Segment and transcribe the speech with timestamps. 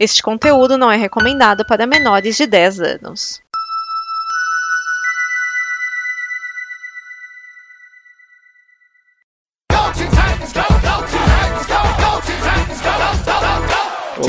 [0.00, 3.42] Este conteúdo não é recomendado para menores de 10 anos.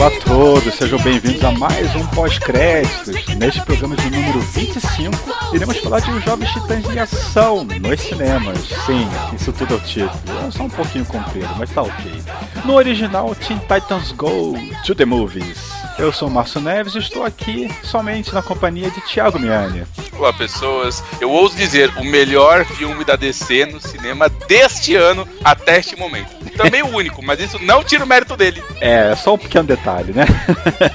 [0.02, 3.28] Olá a todos, sejam bem-vindos a mais um pós-créditos.
[3.36, 5.16] Neste programa de número 25,
[5.54, 8.58] iremos falar de Os Jovens Titãs em Ação nos cinemas.
[8.88, 10.12] Sim, isso tudo é o título.
[10.48, 12.24] É só um pouquinho comprido, mas tá ok.
[12.66, 14.56] No original, Teen Titans Go
[14.88, 15.70] to the Movies.
[16.00, 19.84] Eu sou o Márcio Neves e estou aqui somente na companhia de Thiago Miani.
[20.18, 21.04] Olá, pessoas.
[21.20, 26.42] Eu ouso dizer o melhor filme da DC no cinema deste ano até este momento.
[26.58, 28.64] Também o único, mas isso não tira o mérito dele.
[28.80, 30.26] É, só um pequeno detalhe, né?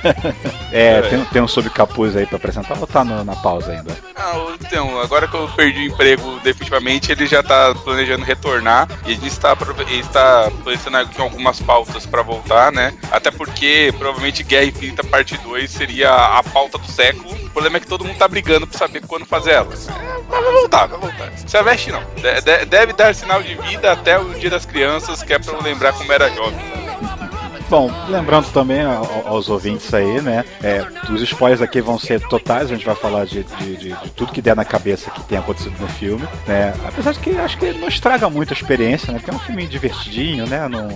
[0.72, 3.96] é, tem, tem um subcapuz aí pra apresentar ou tá no, na pausa ainda?
[4.16, 9.12] Ah, então, agora que eu perdi o emprego definitivamente, ele já tá planejando retornar e
[9.12, 9.56] ele está,
[10.66, 12.92] ele está em algumas pautas para voltar, né?
[13.10, 17.34] Até porque provavelmente Guerra Infinita Parte 2 seria a pauta do século.
[17.34, 19.72] O problema é que todo mundo tá brigando pra saber quando fazer ela.
[19.72, 21.32] É, mas vai voltar, vai voltar.
[21.36, 22.02] Se aveste não.
[22.16, 25.62] De, deve dar sinal de vida até o Dia das Crianças, que é pra eu
[25.62, 26.85] lembrar como era jovem.
[27.68, 28.80] Bom, lembrando também
[29.24, 30.44] aos ouvintes aí, né?
[30.62, 34.10] É, os spoilers aqui vão ser totais, a gente vai falar de, de, de, de,
[34.10, 36.72] tudo que der na cabeça que tem acontecido no filme, né?
[36.86, 39.18] Apesar de que acho que não estraga muito a experiência, né?
[39.18, 40.68] Porque é um filme divertidinho, né?
[40.68, 40.88] Não,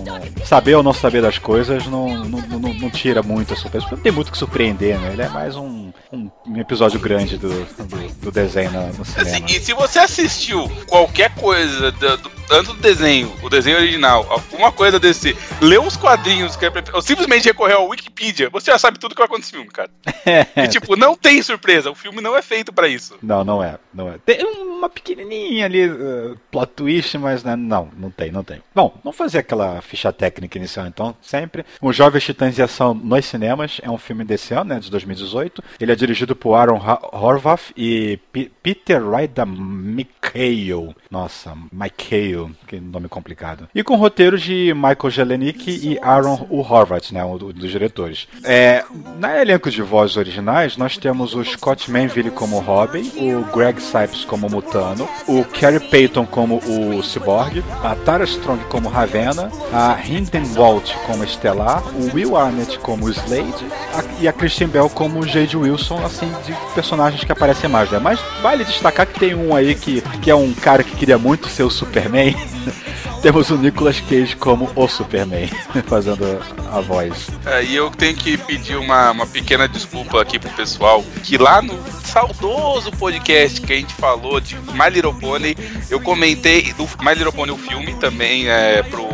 [0.45, 3.95] saber ou não saber das coisas não, não, não, não tira muito a surpresa, porque
[3.95, 5.11] não tem muito que surpreender, né?
[5.11, 9.29] Ele é mais um, um, episódio grande do, do, do desenho no, no cinema.
[9.29, 14.25] Assim, e se você assistiu qualquer coisa do, do tanto do desenho, o desenho original,
[14.29, 18.77] alguma coisa desse, leu os quadrinhos, que é, ou simplesmente recorrer ao Wikipedia, você já
[18.77, 19.89] sabe tudo que vai acontecer no filme, cara.
[20.55, 23.17] e tipo, não tem surpresa, o filme não é feito para isso.
[23.21, 24.17] Não, não é, não é.
[24.23, 28.61] Tem uma pequenininha ali, uh, plot twist, mas né, não, não tem, não tem.
[28.75, 31.65] Bom, vamos fazer aquela ficha técnica inicial então, sempre.
[31.81, 35.63] O Jovens Titãs de Ação nos cinemas é um filme desse ano, né, de 2018.
[35.79, 40.95] Ele é dirigido por Aaron Horvath e P Peter Ryder McHale.
[41.09, 43.67] Nossa, McHale que nome complicado.
[43.73, 46.61] E com roteiros de Michael Jelenic e Aaron U.
[46.61, 48.27] Horvath, né, um dos diretores.
[48.43, 48.83] É,
[49.17, 54.25] na elenco de vozes originais, nós temos o Scott Manville como Robin, o Greg Sipes
[54.25, 60.43] como Mutano, o Kerry Payton como o Cyborg, a Tara Strong como Ravenna, a Hinden
[60.55, 65.57] Walt como Estelar, o Will Arnett como Slade a, e a Christian Bell como Jade
[65.57, 67.99] Wilson, assim, de personagens que aparecem mais, né?
[67.99, 71.47] Mas vale destacar que tem um aí que, que é um cara que queria muito
[71.47, 72.35] ser o Superman.
[73.21, 75.47] Temos o Nicolas Cage como o Superman,
[75.85, 76.25] fazendo
[76.71, 77.29] a voz.
[77.45, 81.61] É, e eu tenho que pedir uma, uma pequena desculpa aqui pro pessoal, que lá
[81.61, 85.55] no saudoso podcast que a gente falou de My Little Pony,
[85.89, 89.07] eu comentei do My Little Pony, o filme, também é, pro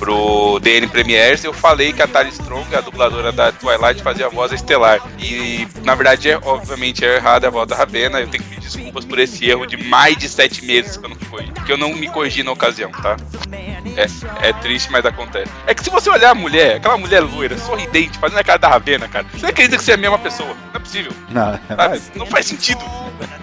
[0.00, 4.28] pro DN Premiers, eu falei que a Tali Strong, a dubladora da Twilight, fazia a
[4.30, 4.98] voz estelar.
[5.18, 8.18] E na verdade, é, obviamente, é errada a voz da Ravena.
[8.18, 11.10] Eu tenho que pedir desculpas por esse erro de mais de sete meses que eu
[11.10, 11.44] não fui.
[11.66, 13.16] Que eu não me corrigi na ocasião, tá?
[13.96, 15.50] É, é triste, mas acontece.
[15.66, 18.68] É que se você olhar a mulher, aquela mulher loira, sorridente, fazendo a cara da
[18.68, 20.48] Ravena, cara, você acredita que você é a mesma pessoa.
[20.48, 21.12] Não é possível.
[21.28, 21.60] Não,
[22.14, 22.80] não faz sentido.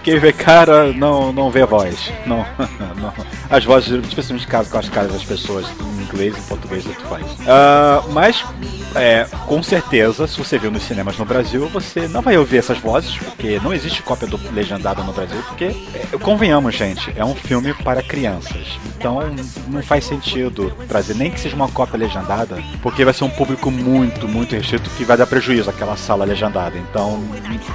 [0.02, 2.10] Quem vê cara não, não vê voz.
[2.26, 2.38] Não,
[2.96, 3.14] não.
[3.50, 7.24] As vozes, especialmente caso com as caras das pessoas, em inglês português, tanto faz.
[7.24, 8.44] Uh, mas,
[8.94, 12.78] é, com certeza, se você viu nos cinemas no Brasil, você não vai ouvir essas
[12.78, 17.34] vozes, porque não existe cópia do legendado no Brasil, porque, é, convenhamos, gente, é um
[17.34, 18.78] filme para crianças.
[18.96, 19.20] Então,
[19.68, 23.70] não faz sentido trazer nem que seja uma cópia legendada, porque vai ser um público
[23.70, 26.76] muito, muito restrito que vai dar prejuízo àquela sala legendada.
[26.76, 27.22] Então,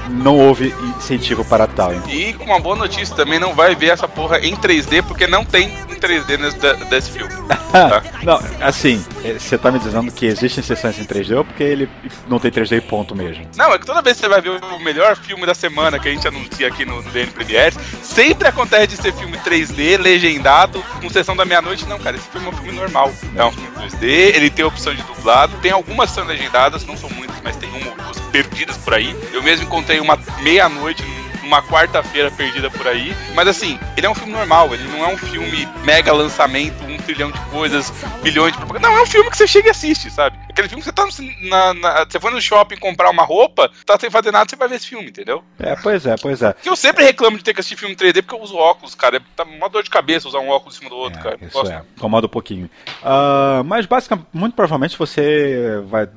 [0.09, 1.93] não houve incentivo para tal.
[2.09, 5.45] E com uma boa notícia também não vai ver essa porra em 3D, porque não
[5.45, 7.33] tem em 3D nesse, desse filme.
[7.73, 8.03] Tá?
[8.21, 11.89] não, assim, é, você tá me dizendo que existem sessões em 3D ou porque ele
[12.27, 13.47] não tem 3D e ponto mesmo?
[13.55, 16.07] Não, é que toda vez que você vai ver o melhor filme da semana que
[16.07, 20.83] a gente anuncia aqui no, no DN Premiere, sempre acontece de ser filme 3D, legendado,
[21.01, 21.85] com sessão da meia-noite.
[21.85, 23.11] Não, cara, esse filme é um filme normal.
[23.35, 24.03] É um filme 2D,
[24.35, 27.89] ele tem opção de dublado, tem algumas sessões legendadas, não são muitas, mas tem uma
[27.89, 29.15] ou duas perdidas por aí.
[29.31, 31.03] Eu mesmo encontrei uma meia-noite
[31.43, 33.15] uma quarta-feira perdida por aí.
[33.35, 37.31] Mas assim, ele é um filme normal, ele não é um filme mega lançamento, trilhão
[37.31, 37.91] de coisas,
[38.21, 38.87] bilhões de propaganda.
[38.87, 40.37] Não, é um filme que você chega e assiste, sabe?
[40.49, 41.07] Aquele filme que você tá
[41.41, 44.67] na, na, Você foi no shopping comprar uma roupa, tá sem fazer nada, você vai
[44.67, 45.43] ver esse filme, entendeu?
[45.59, 46.53] É, pois é, pois é.
[46.53, 49.21] Que eu sempre reclamo de ter que assistir filme 3D porque eu uso óculos, cara.
[49.35, 51.37] Tá uma dor de cabeça usar um óculos em cima do outro, é, cara.
[51.41, 51.71] Isso Gosto.
[51.71, 52.69] é, incomoda um pouquinho.
[53.01, 56.07] Uh, mas basicamente, muito provavelmente você vai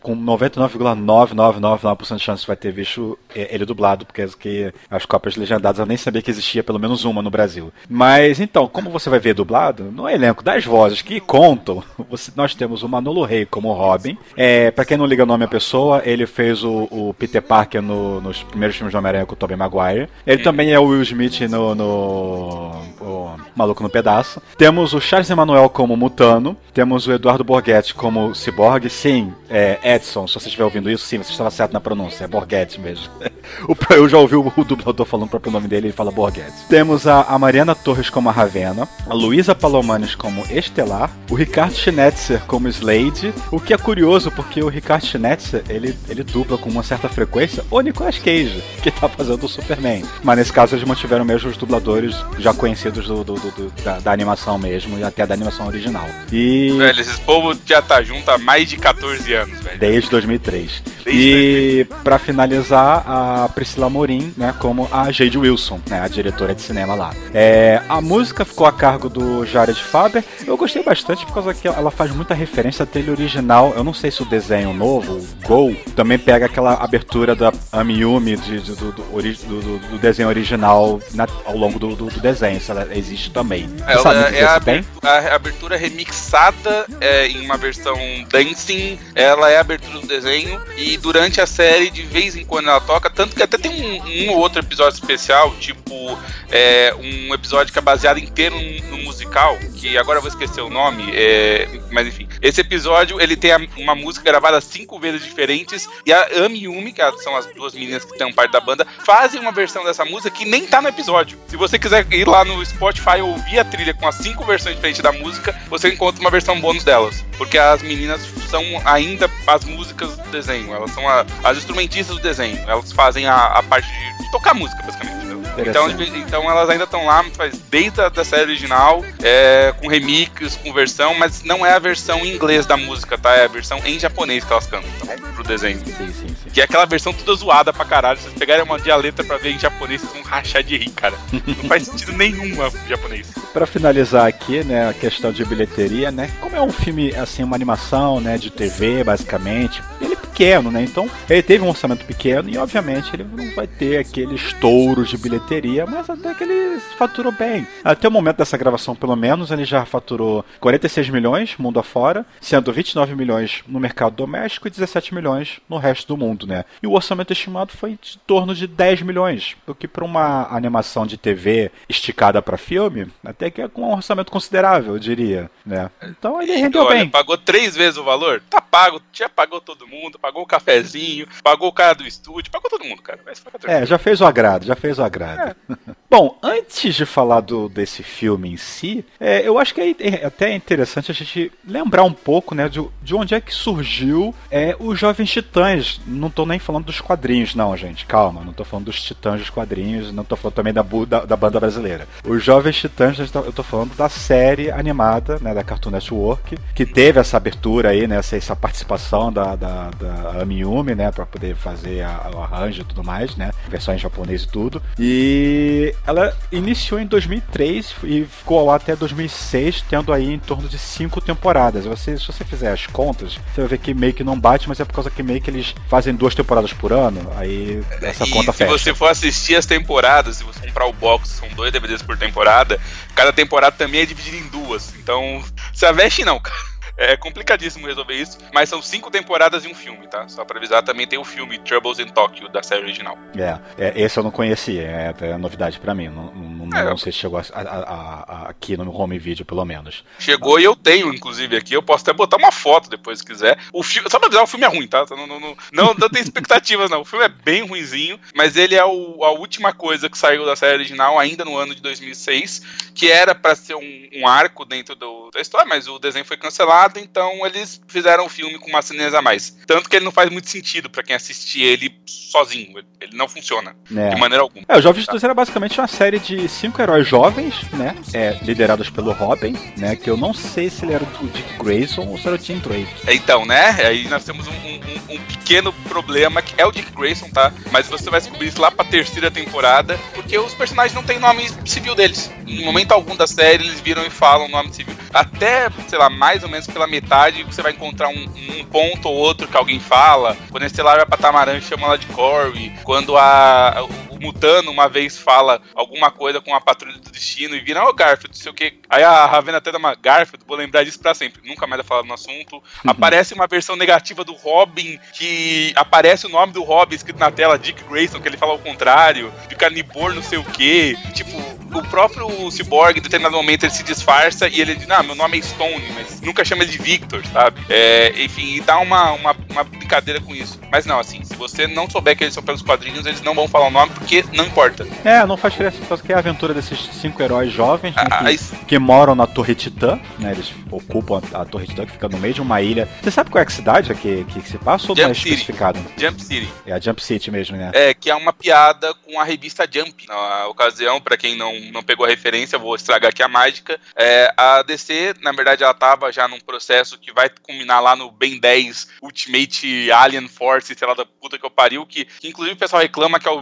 [0.00, 5.96] com 99,9999% de chance vai ter visto ele dublado, porque as cópias legendadas eu nem
[5.96, 7.72] sabia que existia pelo menos uma no Brasil.
[7.88, 12.54] Mas então, como você vai ver dublado, no elenco das vozes que contam, você, nós
[12.54, 14.16] temos o Manolo Rey como Robin.
[14.36, 17.82] É, pra quem não liga o nome à pessoa, ele fez o, o Peter Parker
[17.82, 20.08] no, nos primeiros filmes do Homem-Aranha com o Tobey Maguire.
[20.26, 24.40] Ele também é o Will Smith no, no o Maluco no Pedaço.
[24.56, 26.56] Temos o Charles Emanuel como Mutano.
[26.72, 28.88] Temos o Eduardo Borghetti como Cyborg.
[28.88, 32.24] Sim, é, Edson, se você estiver ouvindo isso, sim, você estava certo na pronúncia.
[32.24, 33.10] É Borghetti mesmo.
[33.90, 36.66] eu já ouvi o, o dublador falando o próprio nome dele, ele fala Borghetti.
[36.68, 38.88] Temos a, a Mariana Torres como a Ravena.
[39.08, 41.10] A Luísa Palomanes como Estelar.
[41.30, 43.32] O Ricardo Schnetzer como Slade.
[43.50, 47.64] O que é curioso, porque o Ricardo Schnetzer, ele, ele dupla com uma certa frequência
[47.70, 50.04] o Nicolas Cage, que tá fazendo o Superman.
[50.22, 53.98] Mas nesse caso eles mantiveram mesmo os dubladores já conhecidos do, do, do, do da,
[53.98, 56.06] da, animação mesmo e até da animação original.
[56.30, 56.74] E.
[56.76, 59.78] Velho, esses povo já tá junto há mais de 14 anos, velho.
[59.78, 60.82] Desde 2003.
[61.04, 66.54] Desde e para finalizar, a Priscila Morim, né, como a Jade Wilson, né, a diretora
[66.54, 67.14] de cinema lá.
[67.32, 70.24] É, a música ficou a cargo do Jared Faber.
[70.46, 73.72] Eu gostei bastante por causa que ela faz muita referência à trilha original.
[73.76, 78.36] Eu não sei se o desenho novo, o Go, também pega aquela abertura da Amiyumi
[78.36, 83.30] de, de, do, do, do, desenho original na, ao longo do, desenho, se ela existe
[83.30, 83.68] também.
[83.86, 87.96] É, sabe, é a, a, abertura remixada é, em uma versão
[88.28, 92.68] dancing, ela é a abertura do desenho e durante a série, de vez em quando
[92.68, 96.18] ela toca, tanto que até tem um, um ou outro episódio especial, tipo
[96.50, 100.60] é, um episódio que é baseado inteiro no, no musical, que agora eu vou esquecer
[100.60, 102.28] o nome, é, mas enfim.
[102.42, 107.02] Esse episódio, ele tem uma música gravada cinco vezes diferentes, e a Ami Yumi, que
[107.22, 110.44] são as duas meninas que estão parte da banda, fazem uma versão dessa música que
[110.44, 111.38] nem tá no episódio.
[111.46, 115.02] Se você quiser ir lá no Spotify ouvir a trilha com as cinco versões diferentes
[115.02, 117.24] da música, você encontra uma versão bônus delas.
[117.36, 122.22] Porque as meninas são ainda as músicas do desenho, elas são a, as instrumentistas do
[122.22, 125.20] desenho, elas fazem a, a parte de tocar música, basicamente.
[125.58, 130.56] Então, então elas ainda estão lá, faz desde a da série original, é, com remix,
[130.56, 133.34] com versão, mas não é a versão em inglês da música, tá?
[133.34, 135.78] É a versão em japonês que elas cantam, tá Pro desenho.
[135.78, 136.50] Sim, sim, sim.
[136.52, 138.18] Que é aquela versão toda zoada pra caralho.
[138.18, 141.14] Se vocês pegarem uma dialeta pra ver em japonês, vocês vão rachar de rir, cara.
[141.32, 143.28] Não faz sentido nenhum em japonês.
[143.52, 146.30] Pra finalizar aqui, né, a questão de bilheteria, né?
[146.40, 150.82] Como é um filme, assim, uma animação, né, de TV, basicamente, ele pequeno, né?
[150.82, 155.16] Então ele teve um orçamento pequeno e obviamente ele não vai ter aquele estouro de
[155.16, 157.66] bilheteria, mas até que ele faturou bem.
[157.84, 162.72] Até o momento dessa gravação, pelo menos, ele já faturou 46 milhões mundo afora, sendo
[162.72, 166.64] 29 milhões no mercado doméstico e 17 milhões no resto do mundo, né?
[166.82, 171.06] E o orçamento estimado foi de torno de 10 milhões, o que para uma animação
[171.06, 175.90] de TV esticada para filme, até que é com um orçamento considerável, eu diria, né?
[176.02, 177.08] Então ele rendeu Olha, bem.
[177.08, 178.42] Pagou três vezes o valor?
[178.48, 182.70] Tá pago, já pagou todo mundo, pagou o cafezinho, pagou o cara do estúdio, pagou
[182.70, 183.20] todo mundo, cara.
[183.64, 185.56] É, já fez o agrado, já fez o agrado.
[185.68, 185.76] É.
[186.10, 190.26] Bom, antes de falar do, desse filme em si, é, eu acho que é, é
[190.26, 194.76] até interessante a gente lembrar um pouco, né, de, de onde é que surgiu é,
[194.78, 196.00] os Jovens Titãs.
[196.06, 198.06] Não tô nem falando dos quadrinhos, não, gente.
[198.06, 201.36] Calma, não tô falando dos Titãs dos quadrinhos, não tô falando também da, da, da
[201.36, 202.08] banda brasileira.
[202.24, 207.20] Os Jovens Titãs, eu tô falando da série animada, né, da Cartoon Network, que teve
[207.20, 210.09] essa abertura aí, né, essa, essa participação da, da, da
[210.40, 214.42] Amiyumi, né, pra poder fazer a, o arranjo e tudo mais, né, versão em japonês
[214.42, 214.82] e tudo.
[214.98, 220.78] E ela iniciou em 2003 e ficou ar até 2006, tendo aí em torno de
[220.78, 221.84] cinco temporadas.
[221.84, 224.80] Você, se você fizer as contas, você vai ver que meio que não bate, mas
[224.80, 228.30] é por causa que meio que eles fazem duas temporadas por ano, aí essa e
[228.30, 228.78] conta se fecha.
[228.78, 232.16] Se você for assistir as temporadas, se você comprar o box, são dois DVDs por
[232.16, 232.80] temporada,
[233.14, 234.94] cada temporada também é dividida em duas.
[234.98, 236.79] Então, se aveste não, cara.
[237.00, 240.28] É complicadíssimo resolver isso, mas são cinco temporadas e um filme, tá?
[240.28, 243.18] Só pra avisar, também tem o filme Troubles in Tokyo, da série original.
[243.34, 246.08] É, é esse eu não conhecia, é, é novidade pra mim.
[246.08, 246.84] Não, não, é.
[246.84, 250.04] não sei se chegou a, a, a, aqui no home video, pelo menos.
[250.18, 251.72] Chegou e eu tenho, inclusive, aqui.
[251.72, 253.58] Eu posso até botar uma foto depois, se quiser.
[253.72, 255.06] O filme, só pra avisar, o filme é ruim, tá?
[255.08, 257.00] Não, não, não, não, não tem expectativas, não.
[257.00, 260.54] O filme é bem ruinzinho, mas ele é o, a última coisa que saiu da
[260.54, 264.94] série original, ainda no ano de 2006, que era para ser um, um, arco dentro
[264.94, 268.82] do, da história, mas o desenho foi cancelado então eles fizeram o filme com uma
[268.82, 269.56] cenas a mais.
[269.66, 272.78] Tanto que ele não faz muito sentido para quem assistir ele sozinho.
[273.00, 274.10] Ele não funciona é.
[274.10, 274.64] de maneira alguma.
[274.68, 277.94] É, o Jovens Titãs era basicamente uma série de cinco heróis jovens, né?
[278.12, 279.96] É, liderados pelo Robin, né?
[279.96, 282.58] Que eu não sei se ele era o Dick Grayson ou se era o Tim
[282.58, 282.88] Drake.
[283.08, 283.70] Então, né?
[283.86, 287.52] Aí nós temos um, um, um pequeno problema que é o Dick Grayson, tá?
[287.70, 291.50] Mas você vai descobrir isso lá pra terceira temporada, porque os personagens não têm nome
[291.64, 292.30] civil deles.
[292.46, 294.94] Em momento algum da série eles viram e falam o nome civil.
[295.12, 299.14] Até, sei lá, mais ou menos pela metade você vai encontrar um, um ponto ou
[299.14, 300.36] outro que alguém fala.
[300.50, 302.72] Quando a Estelar vai pra Tamarã, chama ela de Corey.
[302.84, 303.86] Quando a,
[304.20, 307.92] Mutano uma vez fala alguma coisa com a patrulha do destino e vira, ô oh,
[307.92, 308.74] Garfield, não sei o que.
[308.88, 311.46] Aí a Ravena até dá uma Garfield, vou lembrar disso pra sempre.
[311.48, 312.56] Nunca mais vai falar no assunto.
[312.56, 312.90] Uhum.
[312.90, 317.58] Aparece uma versão negativa do Robin, que aparece o nome do Robin escrito na tela,
[317.58, 320.96] Dick Grayson, que ele fala ao contrário, fica Nibor não sei o que.
[321.12, 321.36] Tipo,
[321.78, 325.38] o próprio Cyborg, em determinado momento, ele se disfarça e ele diz, não, meu nome
[325.38, 327.60] é Stone, mas nunca chama ele de Victor, sabe?
[327.68, 330.58] É, enfim, e dá uma, uma, uma, brincadeira com isso.
[330.70, 333.46] Mas não, assim, se você não souber que eles são pelos quadrinhos, eles não vão
[333.46, 334.86] falar o nome porque não importa.
[335.04, 338.64] É, não faz diferença, porque é a aventura desses cinco heróis jovens né, ah, que,
[338.66, 340.32] que, moram na Torre Titã, né?
[340.32, 342.88] Eles ocupam a, a, Torre Titã, que fica no meio de uma ilha.
[343.02, 345.12] Você sabe qual é a cidade que, que, que se passa ou Jump não é
[345.12, 345.78] especificado?
[345.96, 346.48] Jump City.
[346.66, 347.70] É a Jump City mesmo, né?
[347.74, 350.06] É, que é uma piada com a revista Jump.
[350.06, 353.80] Na ocasião, para quem não, não pegou a referência, vou estragar aqui a mágica.
[353.96, 358.10] É, a DC, na verdade, ela tava já num processo que vai culminar lá no
[358.10, 362.54] Ben 10 Ultimate Alien Force, sei lá da puta que eu pariu, que, que inclusive
[362.54, 363.40] o pessoal reclama que é o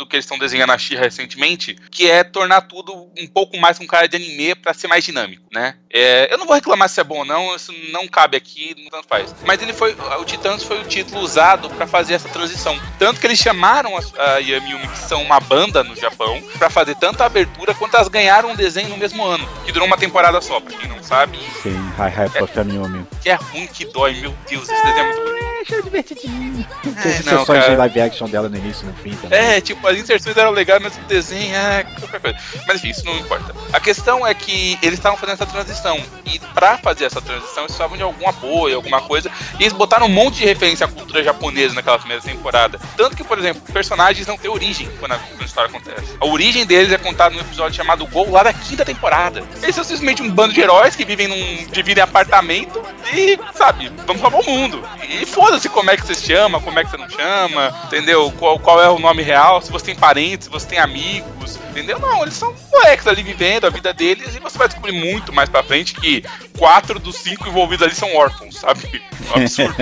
[0.00, 3.78] modo que eles estão desenhando na Xirra recentemente, que é tornar tudo um pouco mais
[3.78, 5.74] com cara de anime para ser mais dinâmico, né?
[5.92, 8.90] É, eu não vou reclamar se é bom ou não, isso não cabe aqui, não
[8.90, 9.34] tanto faz.
[9.44, 12.78] Mas ele foi, o Titãs foi o título usado para fazer essa transição.
[12.98, 16.70] Tanto que eles chamaram a, a Yami Yumi, que são uma banda no Japão, para
[16.70, 19.98] fazer tanto a abertura quanto elas ganharam um desenho no mesmo ano, que durou uma
[19.98, 21.38] temporada só, pra quem não sabe.
[21.62, 23.06] Sim, Hi Hi é, Yumi.
[23.20, 26.66] Que é ruim que dói, meu Deus, esse desenho é muito achei divertidinho.
[26.84, 27.70] É, não, cara.
[27.70, 29.38] de live action dela no início e no fim também.
[29.38, 32.38] É, tipo, as inserções eram legais, mas o desenho é qualquer coisa.
[32.66, 33.54] Mas enfim, isso não importa.
[33.72, 35.98] A questão é que eles estavam fazendo essa transição.
[36.24, 39.30] E pra fazer essa transição, eles precisavam de algum apoio, alguma coisa.
[39.58, 42.78] E eles botaram um monte de referência à cultura japonesa naquela primeira temporada.
[42.96, 46.16] Tanto que, por exemplo, personagens não têm origem quando a, quando a história acontece.
[46.20, 49.42] A origem deles é contada num episódio chamado Gol, lá da quinta temporada.
[49.62, 51.66] Eles são simplesmente um bando de heróis que vivem num.
[51.70, 54.82] dividem apartamento e, sabe, vamos salvar o mundo.
[55.08, 58.32] E foda-se como é que vocês chama, como é que você não chama, entendeu?
[58.38, 61.98] Qual, qual é o nome real, se você tem parentes, se você tem amigos, entendeu?
[61.98, 65.48] Não, eles são moleques ali vivendo a vida deles e você vai descobrir muito mais
[65.48, 66.24] pra frente que
[66.58, 69.02] quatro dos cinco envolvidos ali são órfãos, sabe?
[69.30, 69.74] Um absurdo.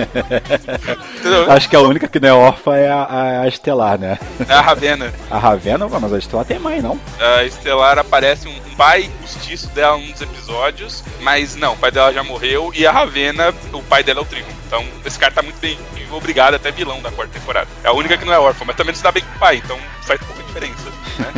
[1.49, 4.17] Acho que a única que não é órfã é a, a Estelar, né?
[4.47, 5.13] É a Ravena.
[5.29, 6.99] A Ravena, mas a Estelar tem mãe, não?
[7.19, 12.13] A Estelar aparece um pai postiço dela num dos episódios, mas não, o pai dela
[12.13, 14.49] já morreu e a Ravena, o pai dela é o Trigo.
[14.67, 15.77] Então esse cara tá muito bem
[16.11, 17.67] obrigado, até vilão da quarta temporada.
[17.83, 19.39] É a única que não é órfã, mas também não se dá bem com o
[19.39, 20.89] pai, então faz pouca diferença.
[21.19, 21.33] Né?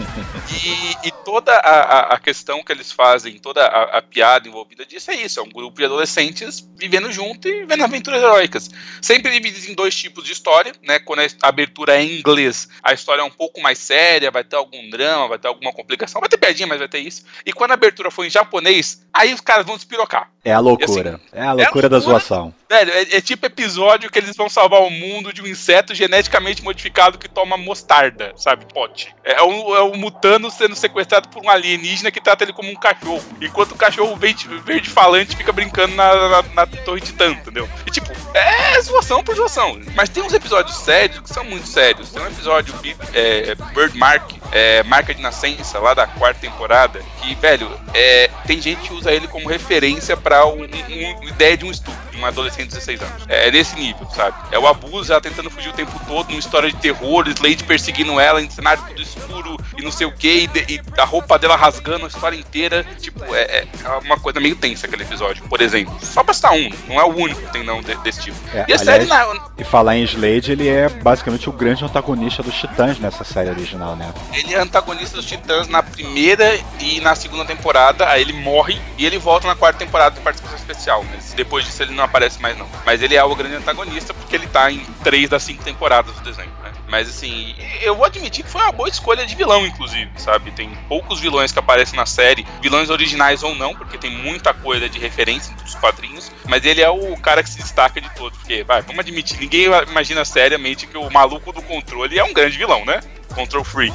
[0.50, 5.10] e, e, toda a, a, questão que eles fazem, toda a, a, piada envolvida disso
[5.10, 8.70] é isso: é um grupo de adolescentes vivendo junto e vivendo aventuras heróicas.
[9.00, 10.98] Sempre divididos em dois tipos de história, né?
[10.98, 14.56] Quando a abertura é em inglês, a história é um pouco mais séria, vai ter
[14.56, 17.24] algum drama, vai ter alguma complicação, vai ter piadinha, mas vai ter isso.
[17.44, 20.30] E quando a abertura for em japonês, aí os caras vão despirocar.
[20.44, 21.14] É a loucura.
[21.14, 22.54] Assim, é a loucura é da zoação.
[22.68, 26.62] Velho, é, é, tipo episódio que eles vão salvar o mundo de um inseto geneticamente
[26.62, 28.64] modificado que toma mostarda, sabe?
[28.72, 29.14] Pote.
[29.22, 32.74] É o, é o mutano sendo sequestrado por um alienígena que trata ele como um
[32.74, 33.24] cachorro.
[33.40, 37.68] Enquanto o cachorro verde, verde falante fica brincando na, na, na torre entendeu?
[37.86, 39.78] E tipo, é zoação por zoação.
[39.94, 42.10] Mas tem uns episódios sérios que são muito sérios.
[42.10, 42.74] Tem um episódio
[43.12, 48.60] é, Bird Mark, é, Marca de Nascença, lá da quarta temporada, que, velho, é, tem
[48.60, 52.18] gente que usa ele como referência pra um, um, uma ideia de um estupro de
[52.20, 53.22] uma adolescente de 16 anos.
[53.28, 54.36] É, é desse nível, sabe?
[54.50, 58.18] É o abuso, ela tentando fugir o tempo todo, numa história de terror, Slade perseguindo
[58.18, 61.56] ela em cenário tudo escuro e não sei o que, e, e, a roupa dela
[61.56, 62.84] rasgando a história inteira.
[63.00, 65.94] Tipo, é, é, uma coisa meio tensa aquele episódio, por exemplo.
[66.02, 68.36] Só pra citar um, não é o único que tem não desse tipo.
[68.52, 69.24] É, e a aliás, série na...
[69.58, 73.96] E falar em Slade, ele é basicamente o grande antagonista dos Titãs nessa série original,
[73.96, 74.12] né?
[74.32, 79.04] Ele é antagonista dos Titãs na primeira e na segunda temporada, aí ele morre e
[79.04, 81.04] ele volta na quarta temporada de participação especial.
[81.10, 82.68] Mas depois disso ele não aparece mais, não.
[82.84, 86.20] Mas ele é o grande antagonista porque ele tá em três das cinco temporadas do
[86.22, 86.72] desenho, né?
[86.88, 90.50] Mas assim, eu vou admitir que foi uma boa escolha de vilão, inclusive, sabe?
[90.52, 94.88] Tem poucos vilões que aparecem na série, vilões originais ou não, porque tem muita coisa
[94.88, 98.62] de referência dos quadrinhos, mas ele é o cara que se destaca de todos, porque,
[98.62, 102.84] vai, vamos admitir, ninguém imagina seriamente que o maluco do controle é um grande vilão,
[102.84, 103.00] né?
[103.34, 103.92] Control Free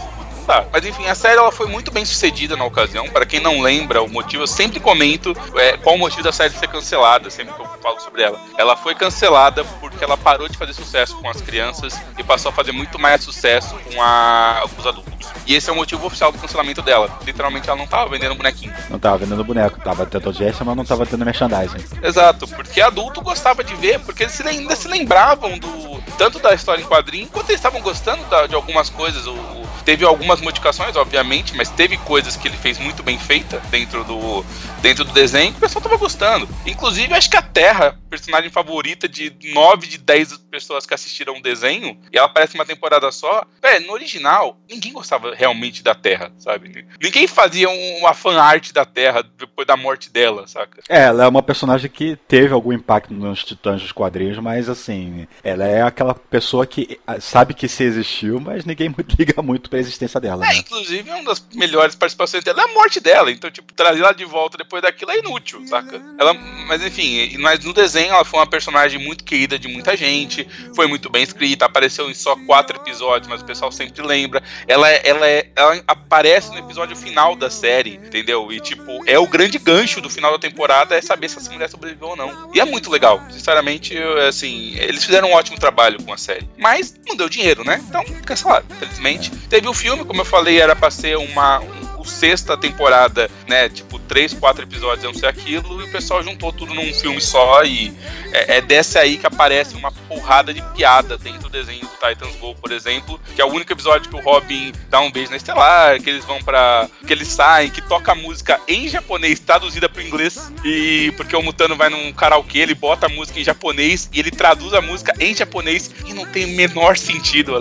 [0.50, 0.65] tá.
[0.74, 3.08] Mas enfim, a série ela foi muito bem sucedida na ocasião.
[3.08, 6.53] Para quem não lembra o motivo, eu sempre comento é, qual o motivo da série
[6.56, 8.39] ser cancelada, sempre que eu falo sobre ela.
[8.58, 12.51] Ela foi cancelada porque ela parou de fazer sucesso com as crianças e passou a
[12.51, 15.27] fazer muito mais sucesso com, a, com os adultos.
[15.46, 17.10] E esse é o motivo oficial do cancelamento dela.
[17.24, 18.74] Literalmente ela não tava vendendo bonequinho.
[18.89, 21.86] Não tava vendendo boneco, tava tendo audiência, mas não tava tendo merchandising.
[22.01, 26.82] Exato, porque adulto gostava de ver, porque eles ainda se lembravam do tanto da história
[26.82, 29.27] em quadrinho, quanto eles estavam gostando da, de algumas coisas.
[29.27, 34.04] O, Teve algumas modificações, obviamente, mas teve coisas que ele fez muito bem feita dentro
[34.04, 34.46] do,
[34.82, 36.48] dentro do desenho que o pessoal tava gostando.
[36.66, 41.42] Inclusive, acho que a Terra, personagem favorita de 9 de 10 pessoas que assistiram o
[41.42, 43.46] desenho, e ela aparece uma temporada só.
[43.62, 46.86] É, no original, ninguém gostava realmente da Terra, sabe?
[47.02, 50.82] Ninguém fazia uma fan art da Terra depois da morte dela, saca?
[50.90, 55.28] É, ela é uma personagem que teve algum impacto nos Titãs dos quadrinhos, mas assim,
[55.44, 59.79] ela é aquela pessoa que ah, sabe que se existiu, mas ninguém liga muito pra
[59.80, 60.46] existência dela.
[60.46, 60.58] É, né?
[60.58, 63.32] inclusive, uma das melhores participações dela é a morte dela.
[63.32, 66.02] Então, tipo, trazer ela de volta depois daquilo é inútil, saca?
[66.18, 70.48] Ela, mas enfim, mas no desenho ela foi uma personagem muito querida de muita gente,
[70.76, 74.42] foi muito bem escrita, apareceu em só quatro episódios, mas o pessoal sempre lembra.
[74.68, 78.52] Ela, ela, é, ela aparece no episódio final da série, entendeu?
[78.52, 81.70] E, tipo, é o grande gancho do final da temporada é saber se essa mulher
[81.70, 82.52] sobreviveu ou não.
[82.54, 83.22] E é muito legal.
[83.30, 86.48] Sinceramente, eu, assim, eles fizeram um ótimo trabalho com a série.
[86.58, 87.84] Mas não deu dinheiro, né?
[87.88, 89.32] Então, cancelaram, felizmente.
[89.60, 91.79] Teve o filme, como eu falei, era pra ser uma, um,
[92.10, 93.70] sexta temporada, né?
[93.70, 97.22] Tipo, três, quatro episódios, eu não sei aquilo, e o pessoal juntou tudo num filme
[97.22, 97.63] só.
[97.63, 97.94] E
[98.32, 102.36] é, é dessa aí que aparece uma porrada de piada dentro do desenho do Titans
[102.38, 105.38] Go, por exemplo, que é o único episódio que o Robin dá um beijo na
[105.38, 110.01] Estelar, que eles vão para que eles saem, que toca música em japonês, traduzida pro
[110.01, 114.20] inglês, e porque o Mutano vai num karaokê, ele bota a música em japonês e
[114.20, 117.58] ele traduz a música em japonês e não tem o menor sentido,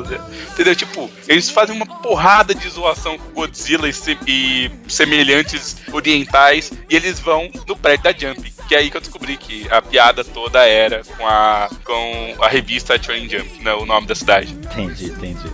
[0.53, 0.75] entendeu?
[0.75, 3.93] Tipo, eles fazem uma porrada de zoação com Godzilla e,
[4.39, 9.01] e semelhantes orientais e eles vão no prédio da Jump, que é aí que eu
[9.01, 13.85] descobri que a piada toda era com a, com a revista Train Jump, né, o
[13.85, 14.53] nome da cidade.
[14.53, 15.49] Entendi, entendi.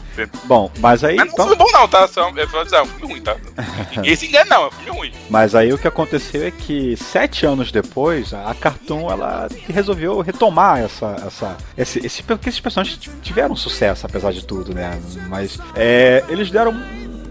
[0.44, 1.16] Bom, mas aí.
[1.16, 1.56] Mas não então...
[1.56, 2.06] bom, não, tá?
[2.06, 3.36] Só, é, é um filme ruim, tá?
[4.04, 5.12] Esse engano não, é um filme ruim.
[5.30, 10.80] Mas aí o que aconteceu é que sete anos depois, a Cartoon ela resolveu retomar
[10.80, 11.16] essa.
[11.26, 15.00] essa esse, esse, porque esses personagens tiveram sucesso, apesar de tudo, né?
[15.28, 16.74] Mas é, eles deram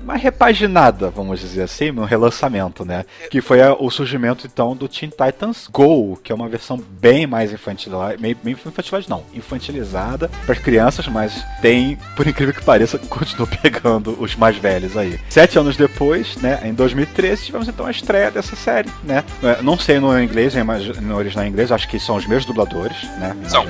[0.03, 3.05] uma repaginada, vamos dizer assim, um relançamento, né?
[3.29, 7.25] Que foi a, o surgimento então do Teen Titans Go, que é uma versão bem
[7.25, 12.98] mais infantilizada, bem, bem infantilizada não, infantilizada para crianças, mas tem, por incrível que pareça,
[13.10, 15.19] continua pegando os mais velhos aí.
[15.29, 19.24] Sete anos depois, né, em 2013, tivemos então a estreia dessa série, né?
[19.41, 23.03] É, não sei no inglês, mas no original inglês, acho que são os mesmos dubladores,
[23.17, 23.36] né?
[23.48, 23.65] São,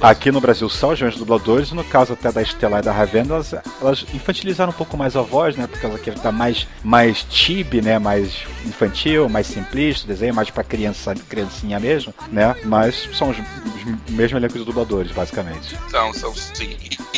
[0.00, 3.34] Aqui no Brasil são os mesmos dubladores, no caso até da Estelar e da Ravena,
[3.34, 5.66] elas, elas infantilizaram um pouco mais a voz, né?
[5.66, 7.98] Por causa que tá mais, mais tibi, né?
[7.98, 12.54] Mais infantil, mais simplista, desenho mais pra criança, criancinha mesmo, né?
[12.64, 15.76] Mas são os, os mesmos elencos de dubladores, basicamente.
[15.90, 16.76] São, são sim.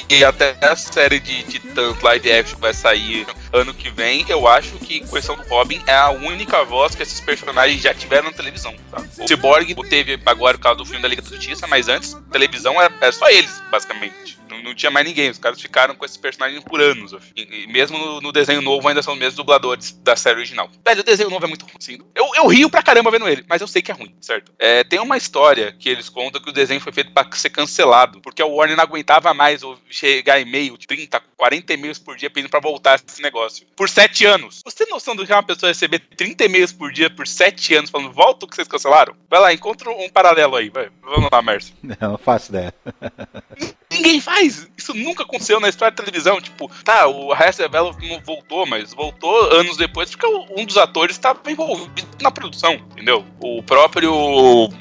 [0.08, 4.76] E, até a série de Titãs live action vai sair ano que vem, eu acho
[4.78, 8.74] que, exceção do Robin, é a única voz que esses personagens já tiveram na televisão.
[8.90, 9.02] Tá?
[9.18, 12.80] O Cyborg teve agora o caso do filme da Liga da Justiça, mas antes, televisão
[12.80, 14.38] era, era só eles, basicamente.
[14.58, 15.30] Não, não, tinha mais ninguém.
[15.30, 17.12] Os caras ficaram com esses personagens por anos.
[17.36, 20.70] E, e mesmo no, no, desenho novo, ainda são os mesmos dubladores da série original.
[20.86, 21.78] Velho, o desenho novo é muito ruim.
[22.14, 24.52] Eu, eu rio pra caramba vendo ele, mas eu sei que é ruim, certo?
[24.58, 28.20] É, tem uma história que eles contam que o desenho foi feito pra ser cancelado,
[28.20, 32.50] porque o Warner não aguentava mais chegar e-mail de 30, 40 e-mails por dia pedindo
[32.50, 33.66] pra voltar esse negócio.
[33.76, 34.60] Por 7 anos.
[34.64, 37.74] Você tem noção do que é uma pessoa receber 30 e-mails por dia por 7
[37.74, 39.14] anos falando, volta o que vocês cancelaram?
[39.30, 40.90] Vai lá, encontra um paralelo aí, vai.
[41.02, 41.74] Vamos lá, Márcio.
[41.82, 42.74] Não, não faço ideia.
[43.98, 44.68] Ninguém faz.
[44.76, 46.40] Isso nunca aconteceu na história da televisão.
[46.40, 51.40] Tipo, tá, o Arrested Development voltou, mas voltou anos depois porque um dos atores estava
[51.50, 53.24] envolvido na produção, entendeu?
[53.40, 54.12] O próprio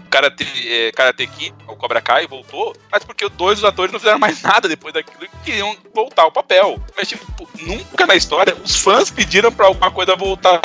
[0.09, 4.19] Karate, é, Karate Kid, o Cobra Kai, voltou, mas porque dois dos atores não fizeram
[4.19, 6.79] mais nada depois daquilo e queriam voltar ao papel.
[6.95, 10.59] Mas, tipo, nunca na história os fãs pediram pra alguma coisa voltar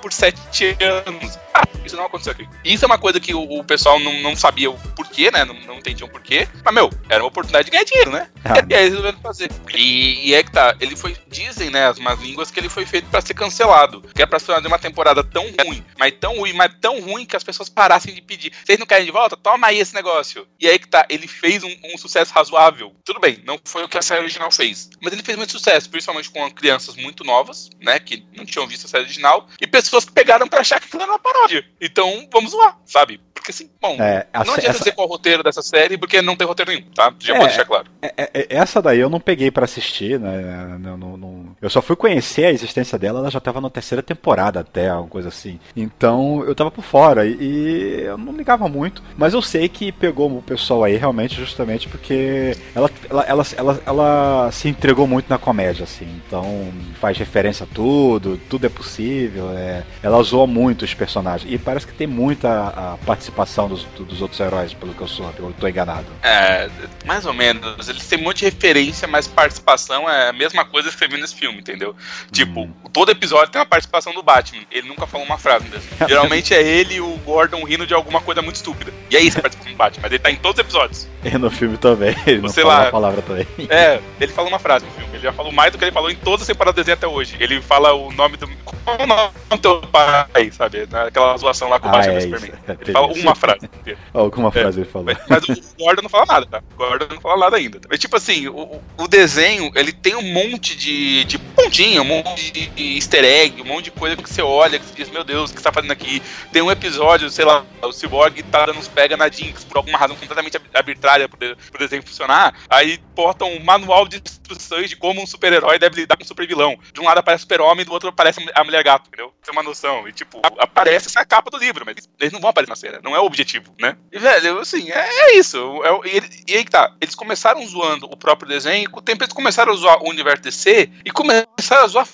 [0.00, 1.38] por sete anos.
[1.54, 2.48] Ah, isso não aconteceu aqui.
[2.64, 5.44] Isso é uma coisa que o, o pessoal não, não sabia o porquê, né?
[5.44, 6.48] Não, não entendiam o porquê.
[6.64, 8.28] Mas, meu, era uma oportunidade de ganhar dinheiro, né?
[8.44, 8.58] Ah.
[8.68, 9.50] E aí resolveram fazer.
[9.74, 11.16] E, e, é que tá, ele foi.
[11.26, 14.02] Dizem, né, as más línguas, que ele foi feito para ser cancelado.
[14.14, 17.36] Que é pra ser uma temporada tão ruim, mas tão ruim, mas tão ruim que
[17.36, 18.52] as pessoas parassem de pedir.
[18.64, 19.36] Vocês não querem de volta?
[19.36, 20.46] Toma aí esse negócio.
[20.60, 22.94] E aí que tá, ele fez um, um sucesso razoável.
[23.04, 24.90] Tudo bem, não foi o que a série original fez.
[25.00, 27.98] Mas ele fez muito sucesso, principalmente com crianças muito novas, né?
[27.98, 29.48] Que não tinham visto a série original.
[29.60, 31.47] E pessoas que pegaram para achar que aquilo era uma paródia.
[31.80, 33.20] Então, vamos lá, sabe?
[33.32, 34.78] Porque assim, bom, é, não adianta essa...
[34.80, 37.14] dizer qual o roteiro dessa série, porque não tem roteiro nenhum, tá?
[37.18, 37.86] Já é, pode deixar claro.
[38.02, 40.76] É, é, é essa daí eu não peguei para assistir, né?
[40.78, 44.02] Não, não, não, eu só fui conhecer a existência dela, ela já tava na terceira
[44.02, 45.58] temporada até, alguma coisa assim.
[45.76, 49.90] Então eu tava por fora e, e eu não ligava muito, mas eu sei que
[49.90, 55.28] pegou o pessoal aí realmente justamente porque ela, ela, ela, ela, ela se entregou muito
[55.28, 56.06] na comédia, assim.
[56.26, 59.50] Então faz referência a tudo, tudo é possível.
[59.52, 61.50] É, ela zoa muito os personagens.
[61.52, 65.38] E parece que tem muita a participação dos, dos outros heróis, pelo que eu soube,
[65.38, 66.06] eu tô enganado.
[66.22, 66.68] É,
[67.04, 67.88] mais ou menos.
[67.88, 71.47] Eles têm um monte de referência, mas participação é a mesma coisa que nesse filme,
[71.54, 71.94] entendeu?
[72.32, 72.72] Tipo, Hum.
[72.92, 74.62] todo episódio tem uma participação do Batman.
[74.70, 75.88] Ele nunca falou uma frase mesmo.
[76.08, 78.92] Geralmente é ele e o Gordon rindo de alguma coisa muito estúpida.
[79.10, 81.08] E é isso a participação do Batman, mas ele tá em todos os episódios.
[81.24, 82.88] E no filme também, ele não Sei fala lá.
[82.88, 83.46] a palavra também.
[83.68, 85.08] É, ele fala uma frase no filme.
[85.14, 87.06] Ele já falou mais do que ele falou em todas as temporadas do desenho até
[87.06, 87.36] hoje.
[87.40, 88.48] Ele fala o nome do.
[88.84, 90.86] Qual é o nome do teu pai, sabe?
[90.90, 92.28] Naquela zoação lá com o Ah, Batman é isso.
[92.28, 92.60] Superman.
[92.68, 93.34] É, Ele fala uma isso.
[93.34, 93.68] frase.
[94.14, 95.06] Alguma frase ele falou.
[95.06, 96.62] Mas, mas o Gordon não fala nada, tá?
[96.74, 97.80] O Gordon não fala nada ainda.
[97.88, 102.50] Mas, tipo assim, o, o desenho, ele tem um monte de, de pontinha, um monte
[102.50, 105.50] de easter egg, um monte de coisa que você olha, que você diz, meu Deus,
[105.50, 106.22] o que você tá fazendo aqui?
[106.52, 109.98] Tem um episódio, sei lá, o Cyborg tá dando uns pega na Jinx por alguma
[109.98, 114.96] razão completamente arbitrária pro, de, pro desenho funcionar, aí portam um manual de instruções de
[114.96, 116.76] como um super-herói deve lidar com um super-vilão.
[116.92, 119.32] De um lado aparece o super-homem, do outro aparece a mulher gato, entendeu?
[119.44, 120.06] Tem uma noção.
[120.08, 123.14] E, tipo, aparece essa capa do livro, mas eles não vão aparecer na cena, não
[123.16, 123.96] é o objetivo, né?
[124.12, 125.58] E, velho, assim, é, é isso.
[125.84, 129.02] É o- e, e aí que tá, eles começaram zoando o próprio desenho, com o
[129.02, 132.08] tempo eles começaram a zoar o universo DC e começaram a zoar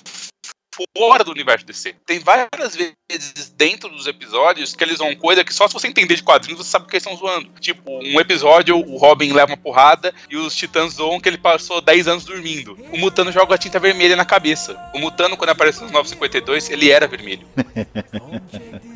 [0.97, 1.95] fora do universo DC.
[2.05, 6.15] Tem várias vezes dentro dos episódios que eles vão coisa que só se você entender
[6.15, 7.49] de quadrinhos você sabe o que eles estão zoando.
[7.61, 11.79] Tipo, um episódio, o Robin leva uma porrada e os titãs zoam que ele passou
[11.79, 12.77] 10 anos dormindo.
[12.91, 14.77] O Mutano joga a tinta vermelha na cabeça.
[14.93, 17.47] O Mutano, quando apareceu nos 952, ele era vermelho.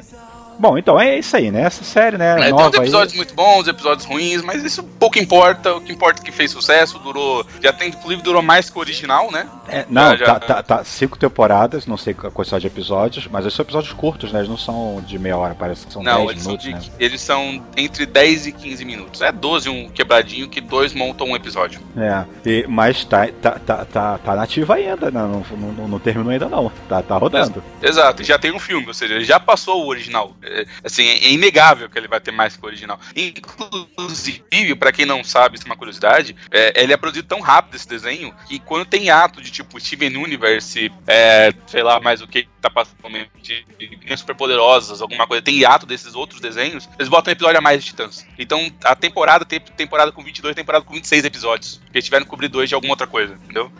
[0.59, 1.61] Bom, então é isso aí, né?
[1.61, 2.33] Essa série, né?
[2.33, 2.81] É, tem uns nova aí.
[2.83, 5.73] episódios muito bons, episódios ruins, mas isso pouco importa.
[5.73, 7.45] O que importa é que fez sucesso, durou.
[7.63, 9.47] Já tem, inclusive, durou mais que o original, né?
[9.69, 13.27] É, não, Já- já- Tá, tá, tá cinco temporadas, não sei a quantidade de episódios,
[13.31, 14.39] mas esses são episódios curtos, né?
[14.39, 16.89] Eles não são de meia hora, parece que são Não, 10 eles são, minutos, de-
[16.89, 16.95] né?
[16.99, 19.21] eles são entre 10 e 15 minutos.
[19.21, 21.79] É 12 um quebradinho que dois montam um episódio.
[21.97, 25.19] É, e- mas tá, tá, tá, tá, tá nativo ainda, né?
[25.21, 26.69] Não, não, não, não terminou ainda não.
[26.89, 27.63] Tá, tá rodando.
[27.81, 30.33] Exato, já tem um filme, ou seja, já passou o original.
[30.49, 32.99] É, assim, é inegável que ele vai ter mais que o original.
[33.15, 37.75] Inclusive, pra quem não sabe, isso é uma curiosidade, é, ele é produzido tão rápido
[37.75, 42.27] esse desenho que quando tem ato de tipo Steven Universe, é, sei lá mais o
[42.27, 42.97] que tá passando
[43.41, 43.65] de
[44.09, 47.61] de super poderosas, alguma coisa, tem ato desses outros desenhos, eles botam um episódio a
[47.61, 48.25] mais de Titãs.
[48.37, 52.29] Então a temporada tem temporada com 22, temporada com 26 episódios, porque eles tiveram que
[52.29, 53.71] cobrir dois de alguma outra coisa, entendeu?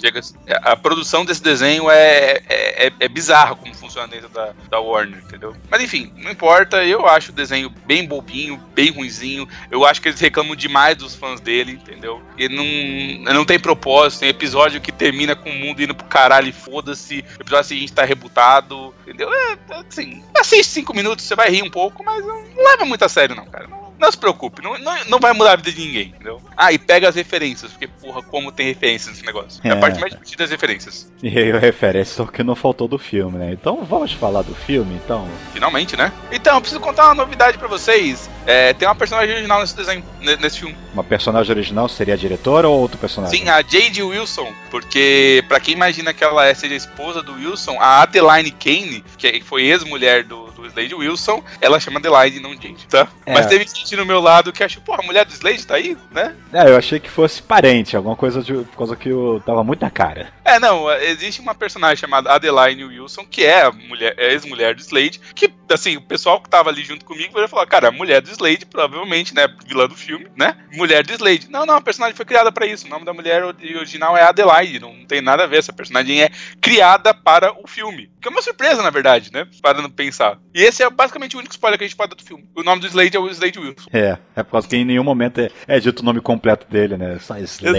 [0.00, 0.20] Chega,
[0.62, 5.18] a produção desse desenho é, é, é, é bizarra como funciona dentro da, da Warner,
[5.18, 5.54] entendeu?
[5.70, 9.48] Mas enfim, não importa, eu acho o desenho bem bobinho, bem ruinzinho.
[9.70, 12.22] Eu acho que eles reclamam demais dos fãs dele, entendeu?
[12.38, 16.48] E não, não tem propósito, tem episódio que termina com o mundo indo pro caralho
[16.48, 19.30] e foda-se, o episódio seguinte tá rebutado, entendeu?
[19.32, 19.58] É,
[19.88, 23.34] assim, assiste cinco minutos, você vai rir um pouco, mas não leva muito a sério
[23.34, 23.66] não, cara.
[23.66, 26.40] Não, não se preocupe, não, não, não vai mudar a vida de ninguém, entendeu?
[26.56, 29.60] Ah, e pega as referências, porque, porra, como tem referências nesse negócio.
[29.62, 29.72] É, É.
[29.72, 31.12] a parte mais divertida das referências.
[31.22, 33.52] E aí referência ao que não faltou do filme, né?
[33.52, 35.28] Então vamos falar do filme, então.
[35.52, 36.12] Finalmente, né?
[36.32, 38.28] Então, eu preciso contar uma novidade pra vocês.
[38.46, 40.76] É, tem uma personagem original nesse desenho, ne- nesse filme.
[40.94, 43.38] Uma personagem original seria a diretora ou outro personagem?
[43.40, 47.34] Sim, a Jade Wilson, porque pra quem imagina que ela é seja a esposa do
[47.34, 52.40] Wilson, a Adeline Kane, que foi ex-mulher do, do Slade Wilson, ela chama Adeline e
[52.40, 53.08] não Jade, tá?
[53.24, 53.32] É.
[53.32, 55.96] Mas teve gente no meu lado que achou, pô, a mulher do Slade tá aí,
[56.10, 56.34] né?
[56.52, 59.80] É, eu achei que fosse parente, alguma coisa de, por causa que eu tava muito
[59.80, 60.32] na cara.
[60.44, 64.74] É, não, existe uma personagem chamada Adeline Wilson, que é a mulher, é a ex-mulher
[64.74, 67.92] do Slade, que, assim, o pessoal que tava ali junto comigo vai falar, cara, a
[67.92, 71.48] mulher do Slade, provavelmente, né, vilã do filme, né, mulher do Slade.
[71.50, 74.80] Não, não, a personagem foi criada pra isso, o nome da mulher original é Adelaide,
[74.80, 76.30] não tem nada a ver, essa personagem é
[76.60, 78.10] criada para o filme.
[78.20, 80.38] Que é uma surpresa, na verdade, né, parando pra pensar.
[80.54, 82.44] E esse é basicamente o único spoiler que a gente pode dar do filme.
[82.56, 83.88] O nome do Slade é o Slade Wilson.
[83.92, 86.96] É, é por causa que em nenhum momento é, é dito o nome completo dele,
[86.96, 87.18] né?
[87.20, 87.78] Só Slade.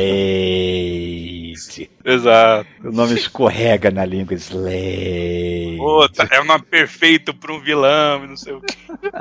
[2.04, 2.68] Exato.
[2.84, 5.78] O nome escorrega na língua, Slade.
[5.78, 8.76] Puta, é um nome perfeito pra um vilão e não sei o quê.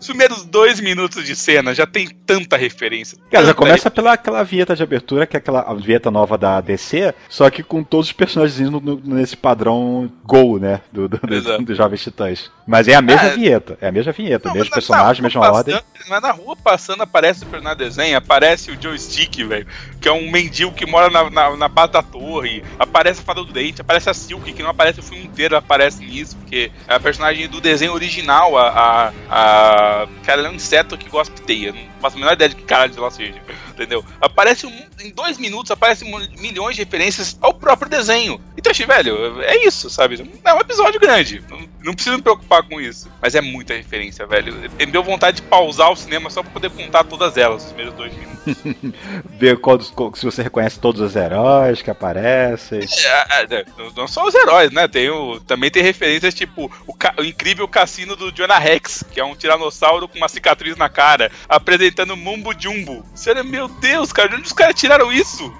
[0.00, 3.18] Os primeiros dois minutos de cena já tem tanta referência.
[3.30, 6.60] Cara, já tanta começa pela aquela vinheta de abertura, que é aquela vinheta nova da
[6.60, 10.80] DC, só que com todos os personagens no- no- nesse padrão Gol, né?
[10.92, 12.50] Do, do, do, do Jovens Titãs.
[12.66, 13.34] Mas é a mesma É.
[13.34, 15.74] vinheta, é a mesma vinheta, Não, mesmo personagem, na mesma rua ordem.
[15.74, 19.66] passando- Mas na rua passando aparece o personagem desenho, aparece o joystick, velho,
[20.00, 23.42] que é um mendigo que mora na, na, na base da torre, aparece a fada
[23.44, 26.94] do dente, aparece a Silk, que não aparece o filme inteiro, aparece nisso, porque é
[26.94, 28.68] a personagem do desenho original, a.
[28.68, 31.72] a, a cara, ela é um inseto que gosta de teia.
[31.72, 33.40] Não faço a menor ideia de que cara de lá seja.
[33.72, 34.04] Entendeu?
[34.20, 38.40] Aparece um, em dois minutos, aparecem milhões de referências ao próprio desenho.
[38.56, 40.30] Então, achei, velho, é isso, sabe?
[40.44, 41.42] É um episódio grande.
[41.48, 43.10] Não, não preciso me preocupar com isso.
[43.20, 44.54] Mas é muita referência, velho.
[44.78, 47.94] Me deu vontade de pausar o cinema só pra poder contar todas elas, os primeiros
[47.94, 48.32] dois minutos.
[49.38, 52.80] Ver qual, se você reconhece todos os heróis que aparecem.
[52.80, 53.64] É, é, é
[53.96, 54.88] não só os heróis, né?
[54.88, 59.24] Tem o, também tem referências tipo o, o incrível cassino do Jonah Rex, que é
[59.24, 63.04] um tiranossauro com uma cicatriz na cara, apresentando Mumbo Jumbo.
[63.14, 65.52] Sério, meu Deus, cara, de onde os caras tiraram isso?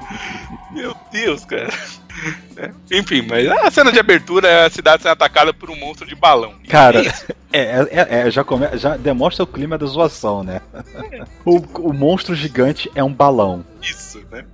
[0.72, 1.72] Meu Deus, cara.
[2.56, 2.70] É.
[2.98, 6.14] Enfim, mas a cena de abertura é a cidade sendo atacada por um monstro de
[6.14, 6.54] balão.
[6.68, 7.02] Cara,
[7.52, 10.60] é, é, é, é já, come, já demonstra o clima da zoação, né?
[11.44, 13.64] O, o monstro gigante é um balão.
[13.80, 14.44] Isso, né?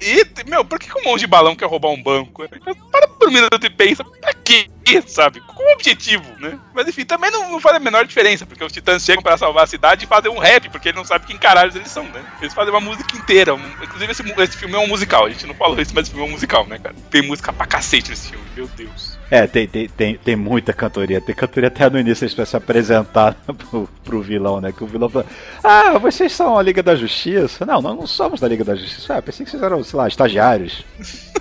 [0.00, 2.46] E, meu, por que, um monte de balão quer roubar um banco?
[2.90, 4.68] Para por um minuto e pensa, pra quê,
[5.06, 5.40] sabe?
[5.40, 6.58] Qual o objetivo, né?
[6.74, 9.64] Mas enfim, também não, não faz a menor diferença, porque os titãs chegam para salvar
[9.64, 12.22] a cidade e fazem um rap, porque eles não sabem quem caralhos eles são, né?
[12.40, 13.54] Eles fazem uma música inteira.
[13.54, 15.26] Um, inclusive, esse, esse filme é um musical.
[15.26, 16.94] A gente não falou isso, mas esse filme é um musical, né, cara?
[17.10, 19.18] Tem música pra cacete nesse filme, meu Deus.
[19.30, 21.20] É, tem, tem, tem, tem muita cantoria.
[21.20, 23.34] Tem cantoria até no início, eles se apresentar
[23.70, 24.72] pro, pro vilão, né?
[24.72, 25.24] Que o vilão fala:
[25.64, 27.64] Ah, vocês são a Liga da Justiça?
[27.64, 29.16] Não, nós não somos da Liga da Justiça.
[29.16, 30.84] Ah, pensei que vocês eram, sei lá, estagiários.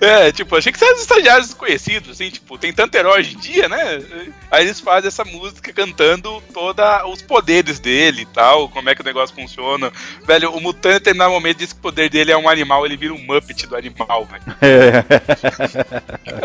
[0.00, 3.38] É, tipo, achei que vocês eram estagiários desconhecidos, assim, tipo, tem tanto herói hoje em
[3.38, 4.02] dia, né?
[4.50, 9.00] Aí eles fazem essa música cantando todos os poderes dele e tal, como é que
[9.00, 9.92] o negócio funciona.
[10.26, 13.14] Velho, o mutante, no momento, diz que o poder dele é um animal, ele vira
[13.14, 14.42] um Muppet do animal, velho.
[14.60, 15.04] É.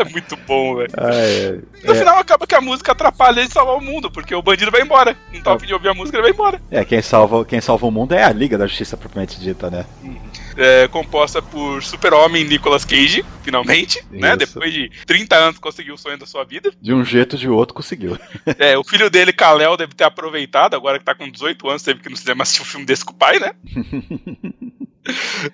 [0.00, 0.92] é muito bom, velho.
[0.96, 1.58] Ah, é.
[1.84, 4.82] No final, acaba que a música atrapalha ele salvar o mundo, porque o bandido vai
[4.82, 5.16] embora.
[5.32, 6.60] Não tá afim de ouvir a música, ele vai embora.
[6.70, 9.84] É, quem salva, quem salva o mundo é a Liga da Justiça propriamente dita, né?
[10.02, 14.18] Uhum é, composta por Super-Homem Nicolas Cage, finalmente, né?
[14.18, 14.20] Isso.
[14.20, 14.36] né?
[14.36, 16.72] Depois de 30 anos conseguiu o sonho da sua vida.
[16.80, 18.18] De um jeito ou de outro conseguiu.
[18.58, 22.00] É, o filho dele, Kal-El, deve ter aproveitado, agora que tá com 18 anos, teve
[22.00, 23.52] que no cinema assistir um filme desse com o pai, né?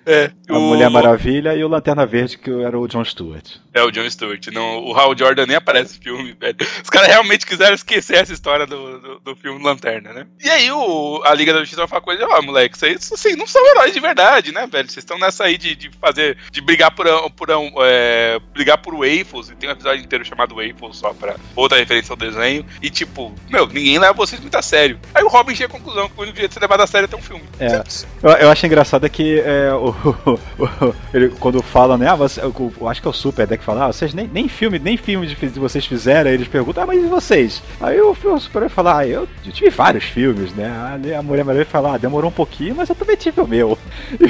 [0.05, 0.61] É, a o...
[0.61, 3.57] Mulher Maravilha e o Lanterna Verde, que era o John Stewart.
[3.73, 4.47] É, o John Stewart.
[4.47, 6.55] Não, o Hal Jordan nem aparece no filme, velho.
[6.83, 10.25] Os caras realmente quiseram esquecer essa história do, do, do filme Lanterna, né?
[10.43, 13.11] E aí o, a Liga da Justiça vai falar com ele, ó, oh, moleque, vocês
[13.11, 14.89] assim, não são heróis de verdade, né, velho?
[14.89, 17.47] Vocês estão nessa aí de, de fazer, de brigar por, por
[17.83, 22.13] é, brigar por Waffles, e tem um episódio inteiro chamado Waffles só pra outra referência
[22.13, 24.99] ao desenho, e tipo, meu, ninguém leva vocês muito a sério.
[25.13, 27.05] Aí o Robin chega à conclusão que o único jeito de ser levado a sério
[27.05, 27.43] é ter um filme.
[27.59, 27.81] É.
[28.23, 32.07] Eu, eu acho engraçado é que é, o, o, ele, quando fala, né?
[32.07, 34.27] Ah, você, eu, eu, acho que é o Super até que fala, ah, vocês nem,
[34.27, 37.61] nem filme, nem filme de, de vocês fizeram, aí eles perguntam, ah, mas e vocês?
[37.79, 40.67] Aí o, o Super vai falar, ah, eu, eu, tive vários filmes, né?
[40.67, 43.47] A, a Mulher Maravilha vai falar, ah, demorou um pouquinho, mas eu também tive o
[43.47, 43.77] meu.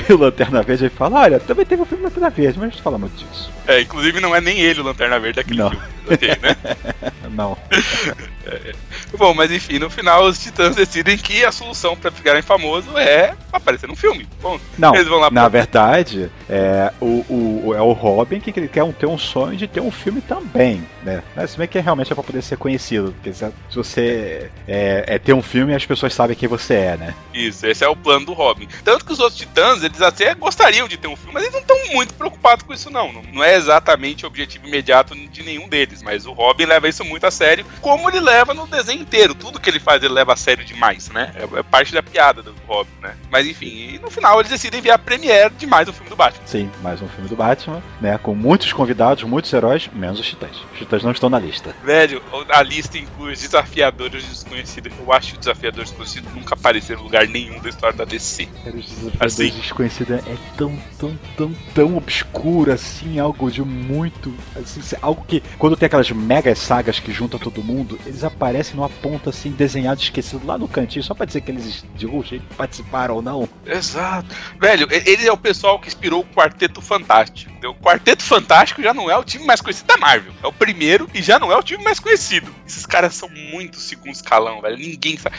[0.10, 2.72] E o Lanterna Verde vai falar, olha, também teve o filme Lanterna Verde, mas a
[2.72, 3.52] gente fala muito disso.
[3.68, 5.70] É, inclusive não é nem ele o Lanterna Verde daquele não.
[5.70, 5.86] filme.
[6.10, 6.56] Okay, né?
[7.32, 7.58] não.
[8.46, 8.74] É.
[9.18, 13.36] Bom, mas enfim, no final os titãs decidem que a solução para ficarem famosos é
[13.52, 14.28] aparecer num filme.
[14.42, 15.50] Bom, não, eles vão lá na pra...
[15.50, 19.92] verdade, é o, o, é o Robin que quer ter um sonho de ter um
[19.92, 21.24] filme também, né?
[21.36, 25.20] Mas se bem que realmente é pra poder ser conhecido, porque se você é, é
[25.20, 27.16] ter um filme as pessoas sabem quem você é, né?
[27.34, 28.68] Isso, esse é o plano do Robin.
[28.84, 31.62] Tanto que os outros titãs, eles até gostariam de ter um filme, mas eles não
[31.62, 33.12] estão muito preocupados com isso não.
[33.32, 37.26] Não é exatamente o objetivo imediato de nenhum deles, mas o Robin leva isso muito
[37.26, 39.36] a sério, como ele leva no desenho inteiro.
[39.36, 41.34] Tudo que ele faz ele leva a sério demais, né?
[41.36, 43.16] É, é parte da piada do Robin, né?
[43.30, 46.46] Mas enfim, no final eles decidem ver a premiere de mais um filme do Batman.
[46.46, 48.18] Sim, mais um filme do Batman, né?
[48.18, 50.58] Com muitos convidados, muitos heróis, menos os titãs.
[50.74, 51.76] Os titãs não estão na lista.
[51.84, 54.92] Velho, a lista inclui os desafiadores desconhecidos.
[54.98, 58.48] Eu acho que os desafiadores desconhecidos nunca apareceram em lugar nenhum da história da DC.
[58.66, 59.60] Os desafiadores assim.
[59.60, 64.34] desconhecidos é tão, tão, tão, tão obscuro assim, algo de muito.
[64.56, 68.90] Assim, algo que, quando tem aquelas mega sagas que juntam todo mundo, eles aparecem numa
[68.90, 72.46] ponta assim, desenhado, esquecido lá no cantinho, só pra dizer que eles de algum jeito
[72.56, 73.48] participaram ou não.
[73.66, 74.36] Exato.
[74.60, 77.52] Velho, ele é o pessoal que inspirou o Quarteto Fantástico.
[77.68, 80.34] O Quarteto Fantástico já não é o time mais conhecido da Marvel.
[80.42, 82.54] É o primeiro e já não é o time mais conhecido.
[82.68, 84.78] Esses caras são muito segundo escalão, velho.
[84.78, 85.36] Ninguém sabe.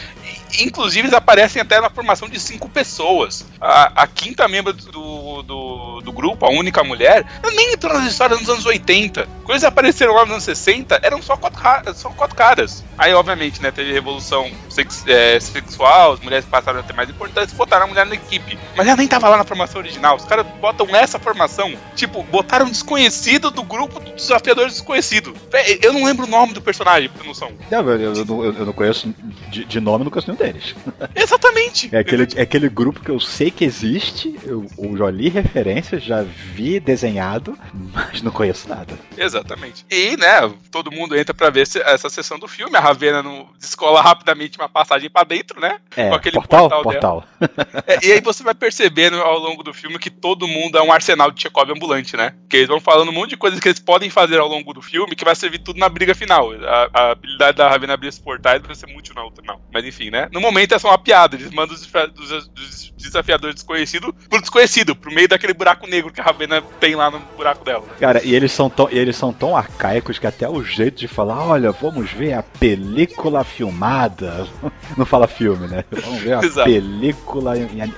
[0.61, 3.45] Inclusive, eles aparecem até na formação de cinco pessoas.
[3.61, 8.41] A, a quinta membro do, do, do, grupo, a única mulher, nem entrou nas histórias
[8.41, 9.27] nos anos 80.
[9.43, 12.72] Quando eles apareceram lá nos anos 60, eram só quatro, só quatro caras.
[12.97, 17.53] Aí, obviamente, né, teve revolução sex, é, sexual, as mulheres passaram a ter mais importância
[17.53, 18.59] e botaram a mulher na equipe.
[18.77, 20.17] Mas ela nem tava lá na formação original.
[20.17, 25.35] Os caras botam essa formação, tipo, botaram um desconhecido do grupo do desafiador desconhecido.
[25.81, 27.51] Eu não lembro o nome do personagem, por noção.
[27.71, 29.13] Não, eu, eu, eu, eu, não conheço
[29.51, 30.75] de, de nome, não conheço nenhum deles.
[31.17, 31.89] Exatamente.
[31.93, 36.03] É aquele, é aquele grupo que eu sei que existe, eu, eu já li referências,
[36.03, 38.95] já vi desenhado, mas não conheço nada.
[39.17, 39.85] Exatamente.
[39.91, 44.01] E, né, todo mundo entra pra ver essa sessão do filme, a Ravena não descola
[44.01, 45.79] rapidamente uma passagem pra dentro, né?
[45.97, 46.69] É, com aquele portal.
[46.69, 47.25] portal, portal.
[47.87, 50.93] É, e aí você vai percebendo ao longo do filme que todo mundo é um
[50.93, 52.35] arsenal de Chekhov ambulante, né?
[52.49, 54.81] Que eles vão falando um monte de coisas que eles podem fazer ao longo do
[54.81, 56.53] filme que vai servir tudo na briga final.
[56.53, 59.61] A, a habilidade da Ravena abrir esses portais vai ser muito na outra, não.
[59.73, 60.29] Mas enfim, né?
[60.33, 61.37] No momento é só uma piada.
[61.37, 66.21] Eles mandam os, os, os desafiadores desconhecidos pro desconhecido, pro meio daquele buraco negro que
[66.21, 67.85] a Ravena tem lá no buraco dela.
[67.99, 71.45] Cara, e eles são tão, eles são tão arcaicos que até o jeito de falar,
[71.45, 74.47] olha, vamos ver a película filmada.
[74.97, 75.85] Não fala filme, né?
[75.91, 76.69] Vamos ver a Exato.
[76.69, 77.93] película em, em,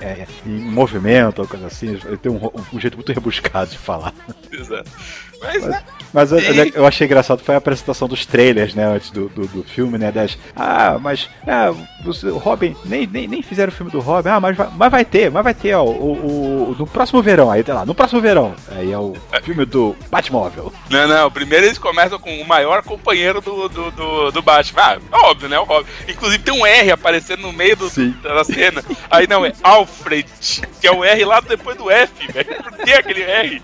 [0.45, 1.97] em, movimento ou coisa assim.
[2.21, 2.39] Tem um,
[2.73, 4.13] um jeito muito rebuscado de falar.
[4.51, 4.89] Exato.
[5.41, 5.83] Mas, mas, né?
[6.13, 6.39] mas eu,
[6.73, 10.11] eu, achei engraçado foi a apresentação dos trailers, né, antes do, do, do filme, né,
[10.11, 11.73] das, ah, mas, ah,
[12.05, 15.05] o Robin, nem, nem, nem fizeram o filme do Robin, ah, mas vai, mas vai
[15.05, 18.21] ter, mas vai ter, ó, o, o, no próximo verão, aí, tá lá, no próximo
[18.21, 20.71] verão, aí é o filme do Batmóvel.
[20.89, 24.97] Não, não, primeiro eles começam com o maior companheiro do, do, do, do Batman, ah,
[25.11, 27.89] é óbvio, né, o Robin, inclusive tem um R aparecendo no meio do,
[28.21, 30.29] da cena, aí não, é Alfred,
[30.79, 33.61] que é o R lá depois do F, velho, por que aquele R?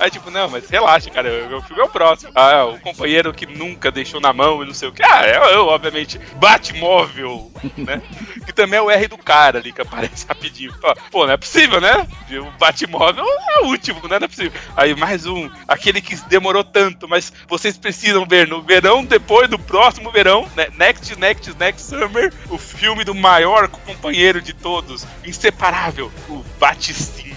[0.00, 2.32] Aí tipo, não, mas relaxa, cara, o filme é o próximo.
[2.34, 5.02] Ah, o companheiro que nunca deixou na mão e não sei o que.
[5.04, 8.00] Ah, é eu, obviamente, Batmóvel, né?
[8.46, 10.72] que também é o R do cara ali que aparece rapidinho.
[11.10, 12.08] Pô, não é possível, né?
[12.30, 14.18] O Batmóvel é o último, né?
[14.18, 14.58] Não é possível.
[14.76, 19.58] Aí mais um, aquele que demorou tanto, mas vocês precisam ver no verão, depois do
[19.58, 20.68] próximo verão, né?
[20.78, 27.29] Next, Next, Next Summer, o filme do maior companheiro de todos, inseparável, o Batistinho.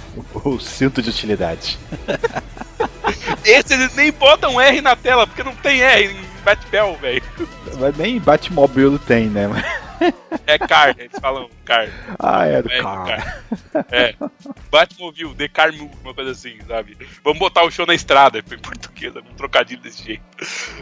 [0.44, 1.78] O cinto de utilidade.
[3.44, 7.24] Esse eles nem botam R na tela, porque não tem R em Batbell, velho.
[7.80, 9.48] Mas nem Batmobile tem, né?
[10.46, 11.88] É car, eles falam car.
[12.20, 13.06] Ah, é do é, car.
[13.06, 13.44] car.
[13.92, 14.16] É.
[14.70, 16.98] Batmobile, The Car Move, uma coisa assim, sabe?
[17.24, 20.24] Vamos botar o show na estrada, em português, um trocadilho desse jeito.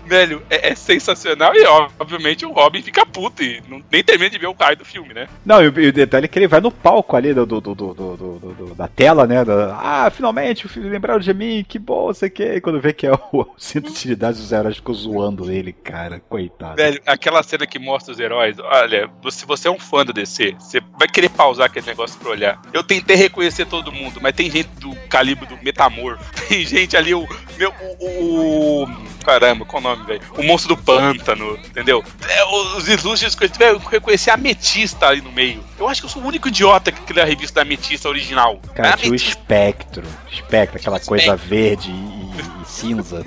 [0.06, 1.64] Velho, é, é, sensacional e,
[2.00, 5.14] obviamente, o Robin fica puto e não, nem termina de ver o cara do filme,
[5.14, 5.28] né?
[5.46, 7.62] Não, e o, e o, detalhe é que ele vai no palco ali do, do,
[7.62, 9.44] do, do da tela, né?
[9.44, 12.44] Da, ah, finalmente, lembraram de mim, que bom, sei que.
[12.44, 15.74] E quando vê que é o, o cinto de utilidade dos heróis, ficou zoando ele,
[15.74, 16.76] cara, coitado.
[16.76, 20.56] Velho, aquela cena que mostra os heróis, olha, se você é um fã da DC,
[20.60, 22.60] você vai querer pausar aquele negócio pra olhar.
[22.74, 27.14] Eu tentei reconhecer todo mundo, mas tem gente do calibre do Metamorfo, tem gente ali,
[27.14, 27.28] o.
[27.58, 28.88] Meu, o, o
[29.24, 30.22] caramba, qual o nome, velho?
[30.38, 32.04] O monstro do pântano, entendeu?
[32.28, 35.64] É, os ilustres que tiveram que reconhecer a Ametista ali no meio.
[35.80, 38.60] Eu acho que eu sou o único idiota que lê a revista da Ametista original.
[38.74, 40.04] Cara, tinha o espectro.
[40.32, 43.26] Espectro, aquela coisa verde e, e cinza.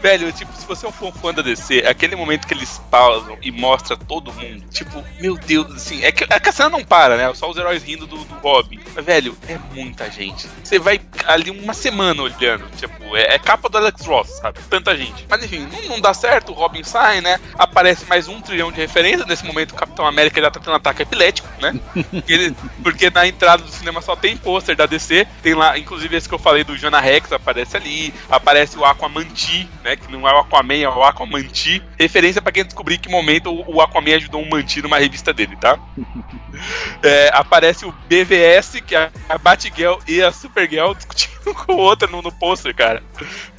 [0.00, 3.36] Velho, tipo, se você é um fã da DC, é aquele momento que eles pausam
[3.42, 4.64] e mostra todo mundo.
[4.70, 7.32] Tipo, meu Deus, assim, é que, é que a cena não para, né?
[7.34, 8.80] Só os heróis rindo do, do Robin.
[8.94, 10.48] Mas, velho, é muita gente.
[10.62, 12.64] Você vai ali uma semana olhando.
[12.76, 14.60] Tipo, é, é capa do Alex Ross, sabe?
[14.70, 15.26] Tanta gente.
[15.28, 17.40] Mas enfim, não, não, dá certo, o Robin sai, né?
[17.58, 19.26] Aparece mais um trilhão de referências.
[19.26, 21.74] Nesse momento, o Capitão América já tá tendo um ataque epilético, né?
[22.28, 25.26] Ele, porque na entrada do cinema só tem pôster da DC.
[25.42, 28.14] Tem lá, inclusive, esse que eu falei do Jonah Rex aparece ali.
[28.30, 29.96] Aparece o Aquamanti, né?
[29.96, 31.82] Que não é o Aquaman, é o Aquamanti.
[31.98, 35.78] Referência para quem descobrir que momento o Aquaman ajudou um Manti numa revista dele, tá?
[37.02, 42.22] É, aparece o BVS, que é a Batgirl e a Supergirl discutindo com outra no,
[42.22, 43.02] no pôster, cara.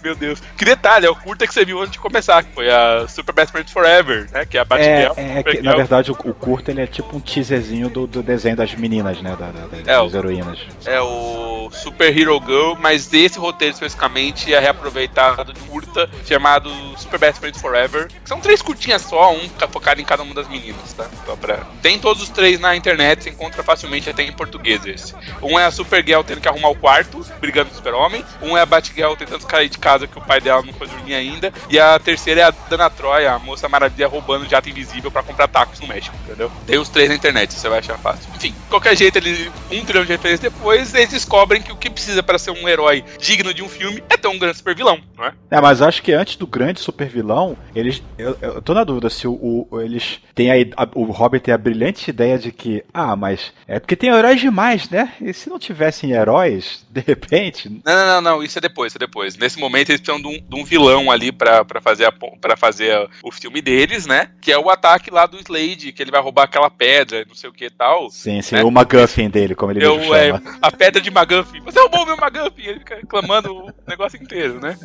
[0.04, 0.42] Meu Deus.
[0.58, 3.34] Que detalhe, é o curta que você viu antes de começar, que foi a Super
[3.34, 4.46] Best Friends Forever, né?
[4.46, 5.14] Que é a Batgirl.
[5.18, 8.24] É, é que, na verdade, o, o curta ele é tipo um teaserzinho do, do
[8.24, 9.36] desenho das meninas, né?
[9.38, 10.60] Da, da, das, é, heroínas.
[10.86, 16.70] É o Super Hero Girl, mas esse roteiro especificamente é reaproveitado de um curta chamado
[16.98, 18.08] Super Best Friends Forever.
[18.24, 21.08] São três curtinhas só, um focado em cada uma das meninas, tá?
[21.26, 21.58] Só pra...
[21.82, 25.14] Tem todos os três na internet, você encontra facilmente até em português esse.
[25.42, 28.24] Um é a Supergirl tendo que arrumar o quarto, brigando com o Super-Homem.
[28.42, 31.16] Um é a Batgirl tentando sair de casa que o pai dela não foi dormir
[31.16, 31.54] ainda.
[31.70, 35.48] E a terceira é a Dana Troy, a moça maravilha roubando jato invisível para comprar
[35.48, 36.52] tacos no México, entendeu?
[36.66, 38.30] Tem os três na internet, você vai achar fácil.
[38.36, 42.24] Enfim, qualquer jeito, ele, um trilhão de referências depois, eles descobrem que o que precisa
[42.24, 45.26] para ser um herói digno de um filme é ter um grande super vilão, não
[45.26, 45.34] é?
[45.52, 48.02] É, mas acho que antes do grande super vilão, eles.
[48.18, 51.54] Eu, eu tô na dúvida se o, o eles têm a, a, o Robert tem
[51.54, 55.14] a brilhante ideia de que, ah, mas é porque tem heróis demais, né?
[55.22, 57.82] E se não tivessem heróis, de repente, Flash.
[57.86, 59.38] Não, não, não, não, isso é depois, isso é depois.
[59.38, 62.14] Nesse momento eles precisam de um, de um vilão ali pra, pra fazer, a,
[62.58, 64.30] fazer o filme deles, né?
[64.42, 67.50] Que é o ataque lá do Slade, que ele vai roubar aquela pedra, não sei
[67.50, 68.10] o que e tal.
[68.10, 68.64] Sim, sim, É.
[68.64, 70.58] o McGuffin dele, como ele Eu, mesmo é, chama.
[70.62, 71.60] a pedra de McGuffin.
[71.62, 72.64] Você roubou o meu McGuffin!
[72.68, 74.78] Ele fica reclamando o negócio inteiro, né?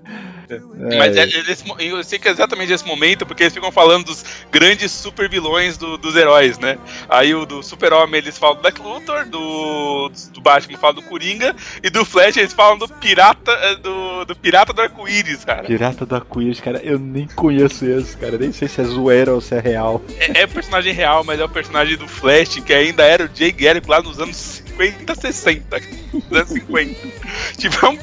[0.99, 4.25] Mas é, é eu sei que é exatamente nesse momento, porque eles ficam falando dos
[4.51, 6.79] grandes super vilões do- dos heróis, né?
[7.09, 11.55] Aí o do Super-Homem eles falam do Black Luthor, do, do Batman falam do Coringa,
[11.83, 15.65] e do Flash eles falam do Pirata eh, do, do Pirata do Arco-Íris, cara.
[15.65, 18.39] Pirata do Arco-Íris, cara, eu nem conheço esse, cara.
[18.39, 20.03] Nem sei se é zoeira ou se é real.
[20.19, 23.53] É, é personagem real, mas é o personagem do Flash, que ainda era o Jay
[23.53, 25.81] Garrick lá nos anos 50, 60.
[26.13, 27.09] Nos anos 50.
[27.57, 27.99] tipo, é um.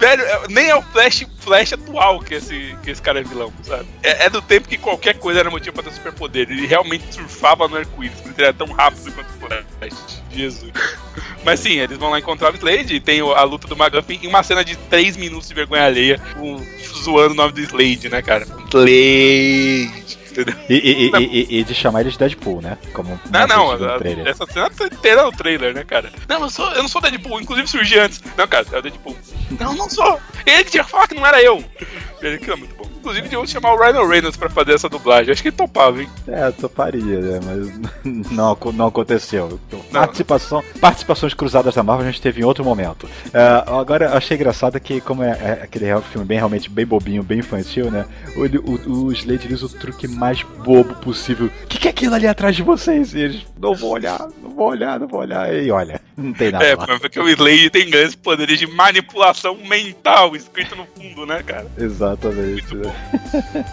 [0.00, 3.52] Velho, é- nem é o Flash, Flash atual que esse, que esse cara é vilão,
[3.62, 3.86] sabe?
[4.02, 6.50] É, é do tempo que qualquer coisa era motivo pra ter superpoder.
[6.50, 9.48] Ele realmente surfava no arco-íris, ele era tão rápido quanto o
[9.78, 10.22] Flash.
[10.32, 10.72] Jesus.
[11.44, 14.26] Mas sim, eles vão lá encontrar o Slade e tem a luta do McGuffin em
[14.28, 16.64] uma cena de 3 minutos de vergonha alheia, com-
[17.02, 18.46] zoando o nome do Slade, né, cara?
[18.70, 20.18] Slade.
[20.42, 20.60] Entendeu?
[20.68, 22.76] E, e- e- e- de chamar ele de Deadpool, né?
[22.92, 26.10] Como Não, não, a- essa cena tá inteira no trailer, né, cara?
[26.28, 28.22] Não, eu, sou, eu não sou Deadpool, inclusive surgi antes.
[28.36, 29.16] Não, cara, é o Deadpool.
[29.58, 30.20] Não, não sou.
[30.46, 31.62] Ele que tinha que falar que não era eu.
[32.22, 32.88] Ele que é muito bom.
[33.00, 35.32] Inclusive, deviam chamar o Ryan Reynolds pra fazer essa dublagem.
[35.32, 36.08] Acho que ele topava, hein?
[36.28, 37.40] É, toparia, né?
[37.44, 39.58] Mas não, não aconteceu.
[39.66, 40.00] Então, Não.
[40.00, 43.08] Participação, participações cruzadas da Marvel a gente teve em outro momento.
[43.32, 47.22] É, agora, eu achei engraçado que, como é, é aquele filme bem realmente bem bobinho,
[47.22, 48.04] bem infantil, né?
[48.36, 51.46] O, o, o Slade usa o truque mais bobo possível.
[51.46, 53.14] O que, que é aquilo ali atrás de vocês?
[53.14, 55.52] E eles, não vou olhar, não vou olhar, não vou olhar.
[55.54, 56.86] E olha, não tem nada É, lá.
[56.98, 61.66] porque o Slade tem grandes poderes de manipulação mental escrito no fundo, né, cara?
[61.78, 62.74] Exatamente.
[62.74, 62.89] né?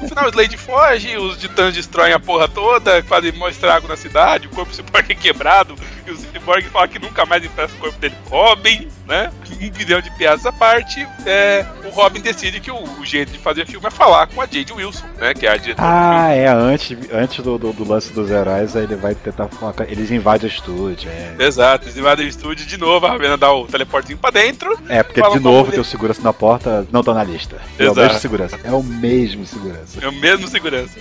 [0.01, 3.95] No final, o Slade foge, os titãs destroem a porra toda, fazem mó estrago na
[3.97, 7.76] cidade, o corpo do Cyborg é quebrado, e o Cyborg fala que nunca mais empresta
[7.76, 9.32] o corpo dele pro Robin, né?
[9.61, 13.39] Um bilhão de piadas à parte, é, o Robin decide que o, o jeito de
[13.39, 15.34] fazer filme é falar com a Jade Wilson, né?
[15.34, 18.84] Que é a diretora Ah, é, antes, antes do, do, do lance dos heróis, aí
[18.84, 21.36] ele vai tentar com- Eles invadem o estúdio, é.
[21.43, 24.78] Exato, eles invadem o estúdio de novo, a Ravena dá o teleportezinho pra dentro.
[24.89, 27.57] É, porque de novo tem o segurança na porta, não tá na lista.
[27.80, 27.99] Exato.
[27.99, 28.59] mesmo segurança.
[28.63, 29.06] É o mesmo
[29.45, 29.99] segurança.
[30.03, 30.99] É o mesmo segurança.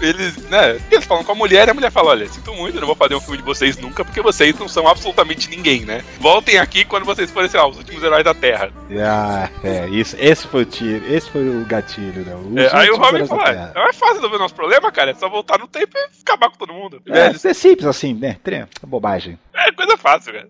[0.00, 0.80] Eles, né?
[0.90, 3.14] Eles falam com a mulher e a mulher fala: Olha, sinto muito, não vou fazer
[3.14, 6.02] um filme de vocês nunca, porque vocês não são absolutamente ninguém, né?
[6.18, 8.70] Voltem aqui quando vocês forem, sei lá, os últimos heróis da Terra.
[9.00, 10.16] Ah, é, isso.
[10.18, 12.62] Esse foi o tiro, esse foi o gatilho, né?
[12.64, 13.72] É, aí o Robin fala: Terra.
[13.76, 15.10] "Ah, É fácil resolver o nosso problema, cara.
[15.10, 17.00] É só voltar no tempo e acabar com todo mundo.
[17.08, 18.36] É, É, é simples assim, né?
[18.86, 19.38] Bobagem.
[19.54, 20.48] É coisa fácil, cara.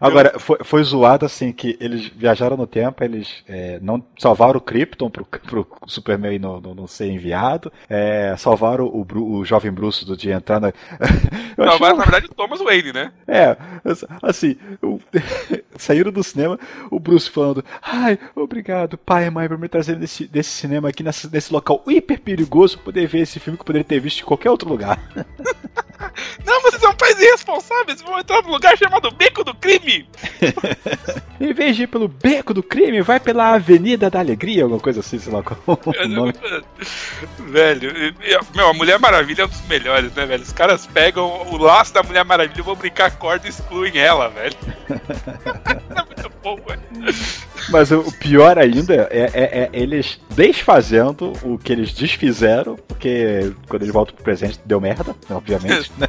[0.00, 4.60] Agora, foi, foi zoado assim que eles viajaram no tempo, eles é, não salvaram o
[4.60, 9.70] Krypton pro, pro Superman não, não, não ser enviado, é, salvaram o, Bru- o jovem
[9.72, 10.68] Bruce do dia entrar na.
[11.56, 13.12] Eu Não, achei mas uma- na verdade o Thomas Wayne, né?
[13.28, 13.56] É,
[14.22, 14.98] assim, o-
[15.76, 16.58] saíram do cinema,
[16.90, 21.02] o Bruce falando, ai, obrigado, pai e mãe, por me trazer nesse, desse cinema aqui,
[21.04, 24.24] nesse, nesse local hiper perigoso, poder ver esse filme que eu poderia ter visto em
[24.24, 24.98] qualquer outro lugar.
[26.44, 30.06] Não, vocês são pais irresponsáveis, vão entrar num lugar chamado Beco do Crime.
[31.40, 35.00] em vez de ir pelo beco do crime, vai pela Avenida da Alegria, alguma coisa
[35.00, 35.58] assim, sei lá qual
[36.08, 36.32] nome.
[37.50, 37.92] Velho,
[38.54, 40.42] meu, a Mulher Maravilha é um dos melhores, né, velho?
[40.42, 44.28] Os caras pegam o laço da Mulher Maravilha, vão brincar a corda e excluem ela,
[44.28, 44.56] velho.
[44.88, 47.14] é muito bom, velho.
[47.70, 53.82] Mas o pior ainda é, é- é eles desfazendo o que eles desfizeram, porque quando
[53.82, 55.90] eles voltam pro presente deu merda, obviamente.
[55.96, 56.06] né?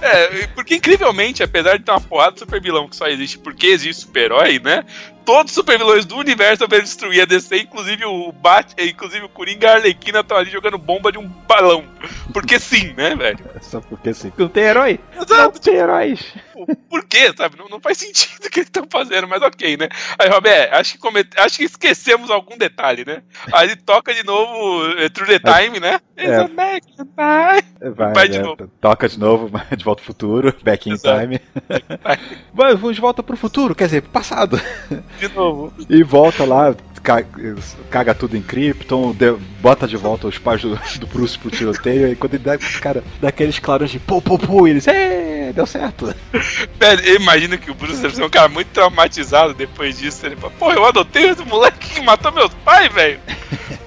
[0.00, 3.68] É, porque incrivelmente, apesar de ter uma porrada de super vilão que só existe porque
[3.68, 4.84] existe super-herói, né?
[5.24, 9.28] Todos os super vilões do universo devem destruir a DC, inclusive o Bat, inclusive o
[9.28, 11.84] Coringa e a Arlequina estão ali jogando bomba de um balão.
[12.32, 13.38] Porque sim, né, velho?
[13.60, 14.98] Só porque assim, não tem herói.
[15.14, 16.20] Não Exato, tem heróis.
[16.20, 17.56] tipo, por quê, sabe?
[17.58, 19.88] Não, não faz sentido o que eles estão fazendo, mas ok, né?
[20.18, 23.22] Aí, Roberto, acho que, comete- acho que esquecemos algum detalhe, né?
[23.52, 26.00] Aí ele toca de novo é, Through the Time, né?
[26.16, 26.24] É.
[26.24, 27.92] It's a back in time.
[27.94, 28.44] Vai, Vai de né?
[28.44, 28.70] novo.
[28.80, 31.20] Toca de novo, de volta pro futuro, back in Exato.
[31.20, 31.40] time.
[32.52, 34.60] Vai, vamos de volta pro futuro, quer dizer, pro passado.
[35.20, 35.72] De novo.
[35.88, 37.24] E volta lá, ca-
[37.90, 39.14] caga tudo em Krypton,
[39.60, 43.02] bota de volta os pais do, do Bruce pro tiroteio, e quando ele dá, cara,
[43.20, 46.14] dá aqueles clarões de pô, pô, pô, e eles, é, deu certo.
[46.78, 50.24] Velho, eu imagino que o Bruce deve ser um cara muito traumatizado depois disso.
[50.26, 53.20] Ele fala, pô, eu adotei esse moleque que matou meus pais, velho.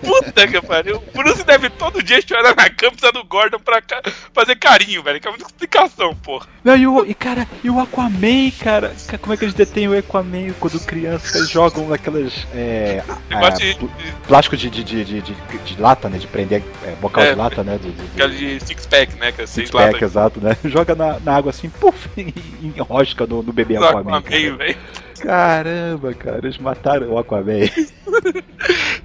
[0.02, 1.02] Puta que pariu.
[1.14, 4.02] O Bruce deve todo dia chorar na cama precisando do Gordon pra ca-
[4.34, 5.20] fazer carinho, velho.
[5.20, 6.48] Que é muita explicação, porra.
[6.64, 9.88] Não, e, o, e cara, e o Aquaman, cara, ca- como é que eles detêm
[9.88, 14.84] o Aquaman quando criança, eles jogam aquelas, é, ah, de, pl- de, plástico de, de,
[14.84, 18.12] de, de, lata, né, de prender, é, bocal É, de lata, né, de, de, de-
[18.14, 19.32] aquela de six pack, né?
[19.32, 20.58] Que é Six pack, exato, né?
[20.66, 22.34] Joga na, água assim, puf, e
[22.64, 24.18] enrosca no, no bebê Aquaman.
[24.18, 24.78] Aquaman, velho.
[25.20, 27.70] Caramba, cara, eles mataram o Aquaman.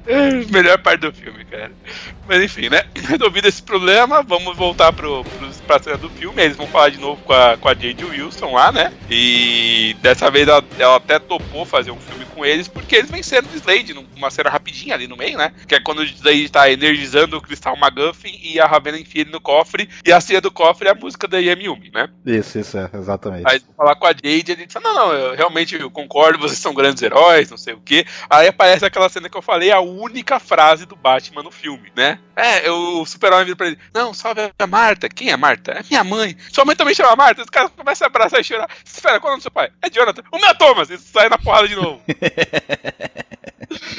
[0.50, 1.70] Melhor parte do filme, cara.
[2.26, 2.84] Mas enfim, né?
[3.08, 6.42] Resolvido esse problema, vamos voltar pro, pro, pra cena do filme.
[6.42, 8.92] Eles vão falar de novo com a, com a Jade Wilson lá, né?
[9.10, 13.48] E dessa vez ela, ela até topou fazer um filme com eles, porque eles venceram
[13.48, 15.52] o Slade numa cena rapidinha ali no meio, né?
[15.66, 19.30] Que é quando o Slade tá energizando o cristal McGuffin e a Ravena enfia ele
[19.30, 22.08] no cofre, e a cena do cofre é a música da Yumi, né?
[22.24, 23.44] Isso, isso, é, exatamente.
[23.46, 26.58] Aí vão falar com a Jade, ele fala, não, não, eu realmente eu concordo, vocês
[26.58, 28.06] são grandes heróis, não sei o quê.
[28.28, 32.18] Aí aparece aquela cena que eu falei, a única frase do Batman no filme, né?
[32.36, 35.08] É, o super-homem vira pra ele, não, salve a Marta.
[35.08, 35.72] Quem é Marta?
[35.72, 36.36] É minha mãe.
[36.52, 37.42] Sua mãe também chama Marta.
[37.42, 38.68] Os caras começam a abraçar e chorar.
[38.84, 39.70] Espera, qual é o nome do seu pai?
[39.82, 40.22] É Jonathan.
[40.32, 40.90] O meu é Thomas.
[40.90, 42.00] E sai na porrada de novo.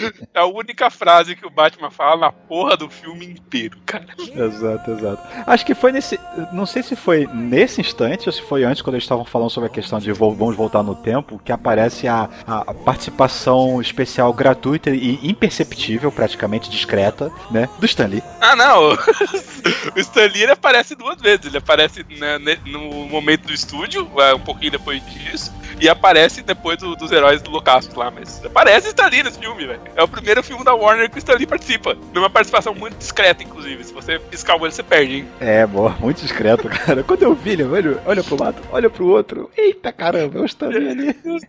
[0.33, 4.07] É a única frase que o Batman fala na porra do filme inteiro, cara.
[4.17, 5.27] Exato, exato.
[5.45, 6.19] Acho que foi nesse.
[6.53, 9.67] Não sei se foi nesse instante ou se foi antes, quando eles estavam falando sobre
[9.67, 15.19] a questão de vamos voltar no tempo, que aparece a, a participação especial gratuita e
[15.27, 17.67] imperceptível, praticamente discreta, né?
[17.77, 18.23] Do Stanley.
[18.39, 18.91] Ah, não.
[19.95, 21.45] o Stanley ele aparece duas vezes.
[21.45, 26.95] Ele aparece né, no momento do estúdio, um pouquinho depois disso, e aparece depois do,
[26.95, 28.11] dos heróis do Holocausto lá.
[28.11, 29.81] Mas aparece Stan Lee nesse filme, velho.
[29.95, 31.97] É o primeiro filme da Warner que o Stan Lee participa.
[32.13, 33.83] Numa participação muito discreta, inclusive.
[33.83, 35.27] Se você piscar o olho, você perde, hein?
[35.39, 37.03] É, boa, muito discreto, cara.
[37.03, 39.49] Quando eu vi ele, olha, olha pro lado, olha pro outro.
[39.57, 41.15] Eita caramba, é o Stan Lee ali.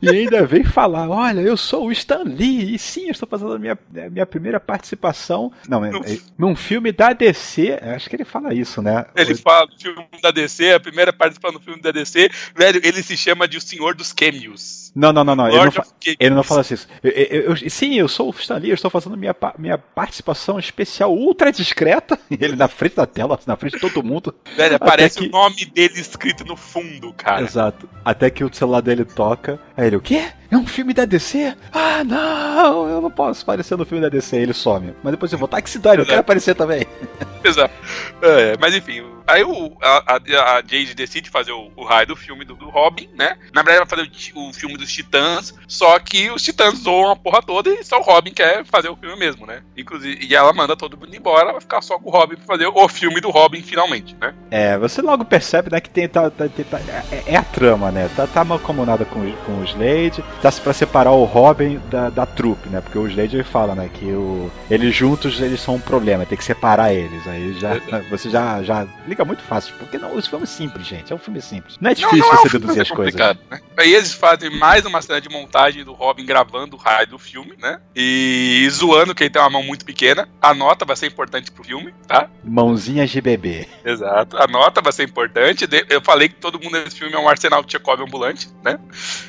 [0.00, 2.74] e ainda vem falar: olha, eu sou o Stan Lee.
[2.74, 5.52] E sim, eu estou fazendo a minha, a minha primeira participação.
[5.68, 7.78] Não, é, é, num filme da DC.
[7.94, 9.06] Acho que ele fala isso, né?
[9.14, 12.30] Ele fala do filme da DC, a primeira participação do filme da DC.
[12.54, 14.92] Velho, ele se chama de O Senhor dos Cameos.
[14.94, 15.48] Não, não, não, não.
[15.48, 15.86] Ele não, fa...
[16.18, 16.74] ele não, fala assim.
[17.02, 20.58] Eu, eu, eu, sim, eu sou o Stan Lee, eu estou fazendo minha, minha participação
[20.58, 22.18] especial ultra discreta.
[22.30, 24.34] Ele na frente da tela, na frente de todo mundo.
[24.56, 25.26] Velho, aparece que...
[25.26, 27.42] o nome dele escrito no fundo, cara.
[27.42, 27.88] Exato.
[28.04, 29.60] Até que o celular dele toca.
[29.76, 30.32] Aí ele, o quê?
[30.50, 31.54] É um filme da DC?
[31.72, 34.36] Ah, não, eu não posso aparecer no filme da DC.
[34.36, 34.94] Ele some.
[35.02, 36.86] Mas depois eu vou, tá que se dane, eu quero aparecer também.
[37.44, 37.74] Exato.
[38.22, 42.44] É, mas enfim, aí o, a, a, Jade decide fazer o, o raio do filme
[42.44, 43.36] do, do, Robin, né?
[43.52, 47.12] Na verdade, ela vai fazer o, o, filme dos Titãs, só que os Titãs zoam
[47.12, 49.62] a porra toda e só o Robin quer fazer o filme mesmo, né?
[49.76, 52.66] Inclusive, e ela manda todo mundo embora, vai ficar só com o Robin pra fazer
[52.66, 54.34] o filme do Robin finalmente, né?
[54.50, 56.80] É, você logo percebe, né, que tem, tá, tá, tá
[57.12, 58.10] é, é, a trama, né?
[58.16, 62.68] Tá, tá mancomunada com, com o Slade, tá pra separar o Robin da, da trupe,
[62.68, 62.80] né?
[62.80, 66.44] Porque o Slade fala, né, que o, eles juntos eles são um problema, tem que
[66.44, 67.26] separar eles.
[67.26, 67.74] Aí já,
[68.10, 69.74] você já, já liga muito fácil.
[69.78, 71.12] Porque não, esse filme é simples, gente.
[71.12, 71.76] É um filme simples.
[71.80, 73.14] Não é difícil não, não você é deduzir as coisas.
[73.14, 73.36] Né?
[73.76, 77.54] Aí eles fazem mais uma cena de montagem do Robin gravando o raio do filme,
[77.58, 77.80] né?
[77.94, 80.28] E zoando que ele tem uma mão muito pequena.
[80.40, 82.28] A nota vai ser importante pro filme, tá?
[82.44, 83.68] Mãozinhas de bebê.
[83.84, 84.36] Exato.
[84.36, 85.68] A nota vai ser importante.
[85.88, 88.78] Eu falei que todo mundo nesse filme é um arsenal de Tchekov ambulante, né?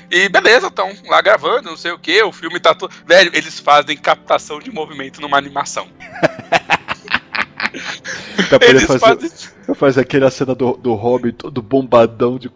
[0.09, 0.71] E beleza,
[1.05, 2.21] lá gravando, não sei o que.
[2.23, 2.93] O filme tá todo.
[3.05, 5.87] Velho, eles fazem captação de movimento numa animação.
[8.49, 9.29] pra poder fazer, fazem...
[9.75, 12.49] fazer aquela cena do, do Robin todo bombadão de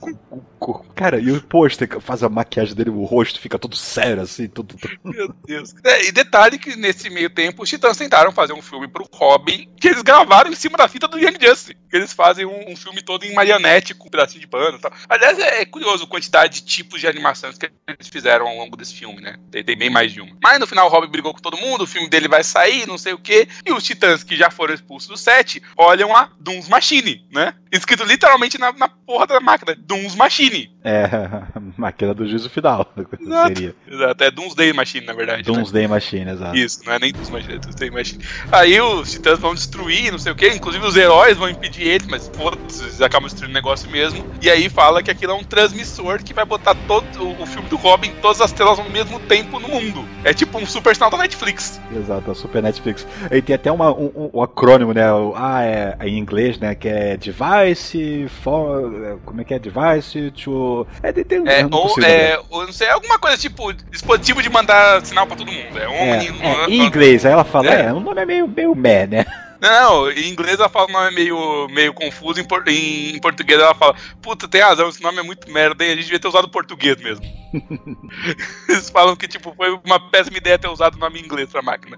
[0.96, 4.76] Cara, e o pôster faz a maquiagem dele, o rosto fica todo sério, assim, tudo.
[5.04, 5.74] Meu Deus.
[5.84, 9.68] É, e detalhe que nesse meio tempo os Titãs tentaram fazer um filme pro Robin
[9.78, 11.76] que eles gravaram em cima da fita do Young Justice.
[11.92, 14.92] Eles fazem um, um, filme todo em marionete com um pedacinho de pano e tal.
[15.10, 18.94] Aliás, é curioso a quantidade de tipos de animações que eles fizeram ao longo desse
[18.94, 19.36] filme, né?
[19.52, 20.36] Tem, tem bem mais de uma.
[20.42, 22.98] Mas no final o Robin brigou com todo mundo, o filme dele vai sair, não
[22.98, 23.48] sei o quê.
[23.66, 27.54] E os Titãs que já foram expulsos do set olham a Dooms Machine, né?
[27.72, 29.76] Escrito literalmente na, na porra da máquina.
[29.76, 30.72] Dooms Machine.
[30.84, 31.10] É,
[31.78, 32.92] máquina do juízo final.
[33.20, 33.48] Exato.
[33.48, 33.76] Seria.
[33.88, 35.44] Exato, é Doomsday Machine, na verdade.
[35.44, 35.88] Doomsday né?
[35.88, 36.58] Machine, exato.
[36.58, 38.24] Isso, não é nem Doomsday Machine, é Doomsday Machine.
[38.52, 42.08] Aí os titãs vão destruir, não sei o que, inclusive os heróis vão impedir eles,
[42.08, 44.26] mas foda-se, eles acabam destruindo o negócio mesmo.
[44.42, 47.78] E aí fala que aquilo é um transmissor que vai botar todo o, filme do
[47.78, 50.06] Robin, todas as telas ao mesmo tempo no mundo.
[50.24, 51.80] É tipo um super sinal da Netflix.
[51.96, 53.08] Exato, a super Netflix.
[53.32, 55.04] E tem até uma, um, um, acrônimo, né?
[55.36, 56.74] Ah, é, é em inglês, né?
[56.74, 59.20] Que é device for.
[59.24, 59.60] Como é que é?
[59.60, 60.88] Device to.
[61.04, 65.28] É, tem, é, ou, é, ou, não sei, alguma coisa tipo dispositivo de mandar sinal
[65.28, 65.78] pra todo mundo.
[65.78, 68.48] É, Omni, é, é, em inglês, aí ela fala, é, é o nome é meio,
[68.48, 69.26] meio meh, né?
[69.64, 73.58] Não, em inglês ela fala o nome meio, meio confuso, em, por, em, em, português
[73.58, 75.94] ela fala, puta, tem razão, esse nome é muito merda, hein?
[75.94, 77.26] A gente devia ter usado português mesmo.
[78.68, 81.62] Eles falam que, tipo, foi uma péssima ideia ter usado o nome em inglês pra
[81.62, 81.98] máquina.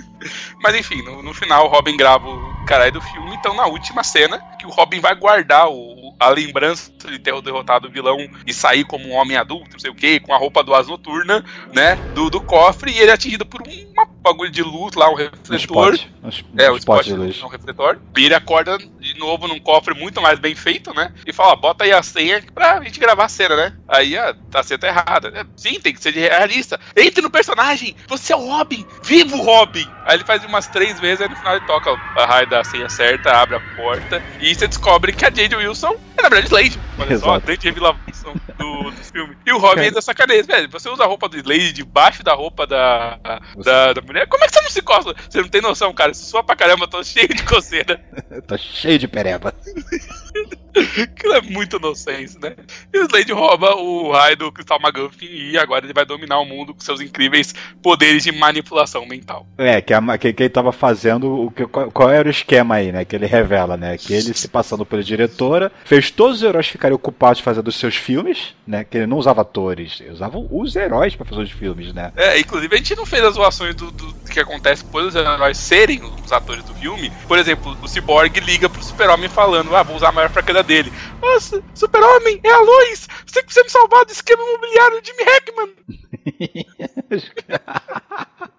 [0.62, 4.04] Mas enfim, no, no, final o Robin grava o caralho do filme, então na última
[4.04, 5.72] cena, que o Robin vai guardar o,
[6.18, 9.90] a lembrança de ter derrotado o vilão e sair como um homem adulto, não sei
[9.90, 11.96] o que, com a roupa do As Noturna, né?
[12.14, 15.14] Do, do cofre, e ele é atingido por um uma bagulho de luz lá, um
[15.14, 15.94] refletor.
[15.94, 16.44] spot.
[16.56, 17.40] É, o spot spot de luz.
[17.42, 17.98] é um refletor.
[18.16, 21.12] E ele acorda de novo num cofre muito mais bem feito, né?
[21.26, 23.72] E fala, bota aí a senha pra gente gravar a cena, né?
[23.88, 25.28] Aí a, a cena tá errada.
[25.34, 26.78] É, Sim, tem que ser de realista.
[26.96, 27.96] Entre no personagem!
[28.06, 28.86] Você é o Robin!
[29.02, 29.86] Viva o Robin!
[30.04, 32.88] Aí ele faz umas três vezes, aí no final ele toca a raio da senha
[32.88, 36.80] certa, abre a porta, e você descobre que a Jade Wilson na verdade Slade.
[36.98, 37.46] Olha só, a Exato.
[37.46, 39.36] grande revelação do, do filme.
[39.46, 40.68] E o Robin ainda sacaneia, velho.
[40.70, 43.18] Você usa a roupa do Slade debaixo da roupa da,
[43.64, 44.26] da, da mulher.
[44.26, 45.14] Como é que você não se coça?
[45.28, 46.12] Você não tem noção, cara.
[46.12, 48.00] Isso sua pra caramba, eu tô cheio de coceira.
[48.46, 49.52] Tá cheio de pereba.
[51.02, 52.54] Aquilo é muito inocência, né?
[52.92, 56.44] E o Slade rouba o raio do Cristal McGuffin e agora ele vai dominar o
[56.44, 59.46] mundo com seus incríveis poderes de manipulação mental.
[59.56, 62.76] É, que, a, que, que ele tava fazendo, o que, qual, qual era o esquema
[62.76, 63.04] aí, né?
[63.04, 63.96] Que ele revela, né?
[63.96, 67.96] Que ele se passando por diretora, fez todos os heróis ficarem ocupados fazendo os seus
[67.96, 68.84] filmes, né?
[68.84, 72.12] Que ele não usava atores, ele usava os heróis pra fazer os filmes, né?
[72.16, 75.58] É, inclusive a gente não fez as zoações do, do que acontece por os heróis
[75.58, 77.10] serem os atores do filme.
[77.26, 80.92] Por exemplo, o Cyborg liga pro Super-Homem falando: Ah, vou usar a maior fraqueza dele.
[81.20, 83.08] Nossa, Super-Homem, é a luz!
[83.26, 85.74] Você que precisa me salvar do esquema imobiliário de Jimmy Hackman!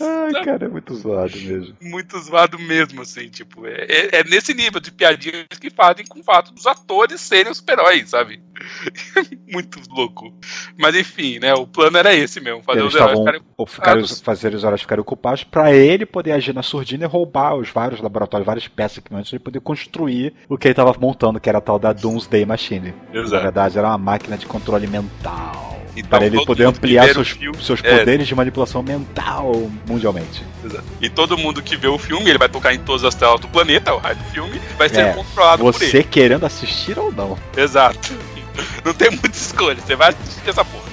[0.00, 1.74] Ai, cara, é muito zoado mesmo.
[1.80, 6.20] Muito zoado mesmo, assim, tipo, é, é- é nesse nível de piadinhas que fazem com
[6.20, 8.40] o fato dos atores serem os super-heróis, sabe?
[9.48, 10.32] muito louco.
[10.78, 11.54] Mas enfim, né?
[11.54, 14.20] O plano era esse mesmo, fazer Eles os heróis ficarem ocupados.
[14.20, 18.00] fazer os heróis ficarem ocupados pra ele poder agir na surdina e roubar os vários
[18.00, 21.58] laboratórios, várias peças que antes ele poder construir o que ele tava montando, que era
[21.58, 22.92] a tal da Doomsday Machine.
[23.12, 23.42] Na Exato.
[23.42, 25.65] verdade, era uma máquina de controle mental.
[25.96, 27.98] Então, para ele poder ampliar seus, filme- seus é.
[27.98, 30.42] poderes de manipulação mental mundialmente.
[30.64, 30.84] Exato.
[31.00, 33.48] E todo mundo que vê o filme, ele vai tocar em todas as telas do
[33.48, 35.90] planeta, o raio do filme, vai ser É, controlado por ele.
[35.90, 37.38] Você querendo assistir ou não.
[37.56, 38.12] Exato.
[38.84, 40.84] Não tem muita escolha, você vai assistir essa porra.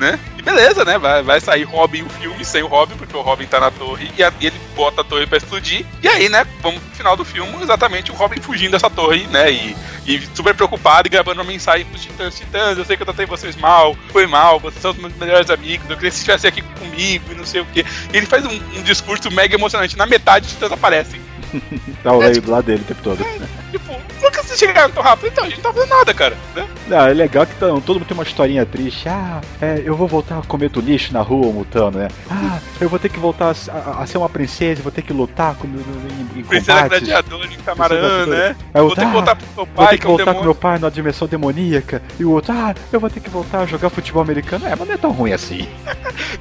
[0.00, 0.18] Né?
[0.42, 0.98] E beleza, né?
[0.98, 4.10] Vai, vai sair Robin o filme sem o Robin, porque o Robin tá na torre
[4.18, 5.86] e, a- e ele bota a torre pra explodir.
[6.02, 9.52] E aí, né, vamos pro final do filme, exatamente o Robin fugindo dessa torre, né?
[9.52, 13.06] E, e super preocupado e gravando uma mensagem pros titãs: Titãs, eu sei que eu
[13.06, 16.28] tratei vocês mal, foi mal, vocês são os meus melhores amigos, eu queria que vocês
[16.28, 17.84] estivessem aqui comigo e não sei o quê.
[18.12, 19.96] E ele faz um, um discurso mega emocionante.
[19.96, 21.20] Na metade, os titãs aparecem.
[22.02, 23.24] Tá o do lado dele o tempo todo.
[23.72, 25.28] Tipo, por que vocês chegaram tão rápido?
[25.32, 26.36] Então, a gente não tá fazendo nada, cara.
[26.54, 26.68] Né?
[26.86, 29.08] Não, é legal que tá- todo mundo tem uma historinha triste.
[29.08, 32.08] Ah, é, eu vou voltar a comer do lixo na rua, mutando, né?
[32.30, 35.54] Ah, eu vou ter que voltar a, a- ser uma princesa, vou ter que lutar
[35.56, 36.98] com, em, em Princesa combates.
[37.08, 38.56] gladiadora em Camarã, Princesa né?
[38.74, 40.08] Aí eu, Vou ter que ah, voltar pro meu Vou pai, ter que que é
[40.10, 42.02] voltar com meu pai na dimensão demoníaca.
[42.20, 44.66] E o outro, ah, eu vou ter que voltar a jogar futebol americano.
[44.66, 45.66] É, mas não é tão ruim assim.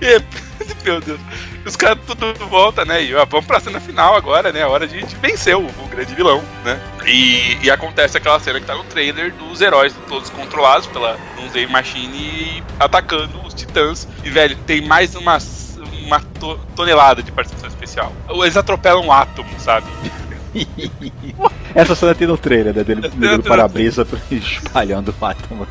[0.01, 0.21] E,
[0.83, 1.19] meu Deus.
[1.65, 3.03] Os caras tudo volta, né?
[3.03, 4.63] E ó, vamos pra cena final agora, né?
[4.63, 6.79] A hora de, de vencer o, o grande vilão, né?
[7.05, 11.67] E, e acontece aquela cena que tá no trailer dos heróis todos controlados pela Doomsday
[11.67, 14.07] Machine atacando os titãs.
[14.23, 18.11] E, velho, tem mais umas, uma to- tonelada de participação especial.
[18.29, 19.87] Eles atropelam um átomo, sabe?
[21.73, 22.83] Essa cena tem no trailer, né?
[22.83, 25.67] Dele Essa ligando cena o para-brisa espalhando o átomo.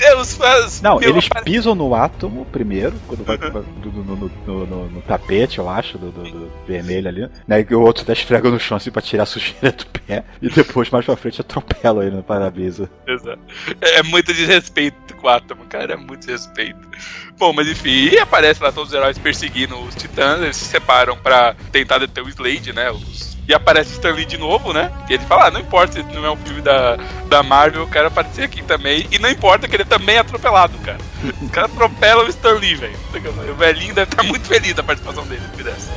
[0.00, 0.80] É, os fãs.
[0.80, 5.58] Não, eles pisam no átomo primeiro, quando vai no, no- no- no- no- no tapete,
[5.58, 6.10] eu acho, do,
[6.66, 7.28] vermelho ali.
[7.46, 10.24] Né, e o outro até esfrega no chão assim pra tirar a sujeira do pé.
[10.40, 12.90] E depois, mais pra frente, atropela ele no para-brisa.
[13.06, 13.40] Exato.
[13.82, 15.94] É muito desrespeito com o átomo, cara.
[15.94, 16.88] É muito desrespeito.
[17.38, 20.40] Bom, mas enfim, e aparece lá todos os heróis perseguindo os titãs.
[20.42, 22.90] Eles se separam pra tentar deter o Slade, né?
[22.90, 24.90] Os- E aparece o Stan Lee de novo, né?
[25.08, 26.96] E ele fala: ah, não importa se não é um filme da,
[27.28, 29.06] da Marvel, eu quero aparecer aqui também.
[29.12, 30.98] E não importa que ele também é atropelado, cara.
[31.42, 32.96] Os caras atropelam o Stan Lee, velho.
[33.50, 35.92] O velhinho deve estar muito feliz da participação dele, se dessa.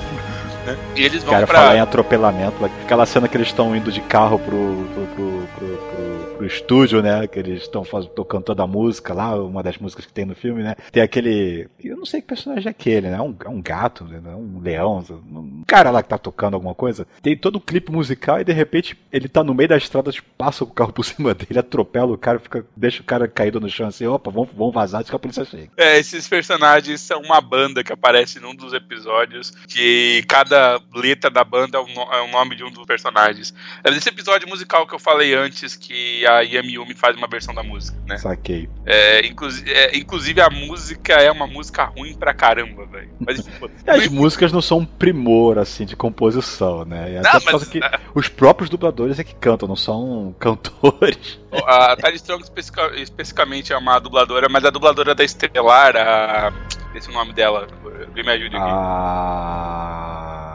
[0.66, 0.78] Né?
[0.96, 1.58] E eles vão Cara, pra.
[1.60, 6.19] falar em atropelamento, aquela cena que eles estão indo de carro pro, pro, pro, pro,
[6.40, 7.28] pro- estúdio, né?
[7.28, 7.84] Que eles estão
[8.16, 10.76] tocando toda a música lá, uma das músicas que tem no filme, né?
[10.92, 11.68] Tem aquele.
[11.84, 13.18] Eu não sei que personagem é aquele, né?
[13.18, 14.22] É um, é um gato, né?
[14.26, 17.08] É um leão, um cara lá que tá tocando alguma coisa.
[17.22, 20.28] Tem todo um clipe musical e de repente ele tá no meio da estrada, tipo,
[20.38, 23.70] passa o carro por cima dele, atropela o cara, fica, deixa o cara caído no
[23.70, 25.70] chão assim, opa, vamos, vamos vazar antes que a polícia chegue.
[25.78, 31.44] É, esses personagens são uma banda que aparece num dos episódios, que cada letra da
[31.44, 33.54] banda é o, é o nome de um dos personagens.
[33.84, 37.64] É episódio musical que eu falei antes, que a Yami Yumi faz uma versão da
[37.64, 38.18] música, né?
[38.18, 38.70] Saquei.
[38.86, 43.10] É, inclusi- é, inclusive a música é uma música ruim pra caramba, velho.
[43.20, 43.84] Mas enfim, foda-se.
[43.88, 47.20] E as músicas não são um primor, assim, de composição, né?
[47.20, 47.80] Até Não, causa mas que
[48.14, 51.40] os próprios dubladores é que cantam, não são cantores.
[51.66, 56.54] a Tali Strong especifica- especificamente é uma dubladora, mas a dubladora da Estelar, a.
[56.96, 57.68] Esse é o nome dela.
[58.08, 58.66] Alguém me ajude aqui.
[58.68, 60.49] Ah, É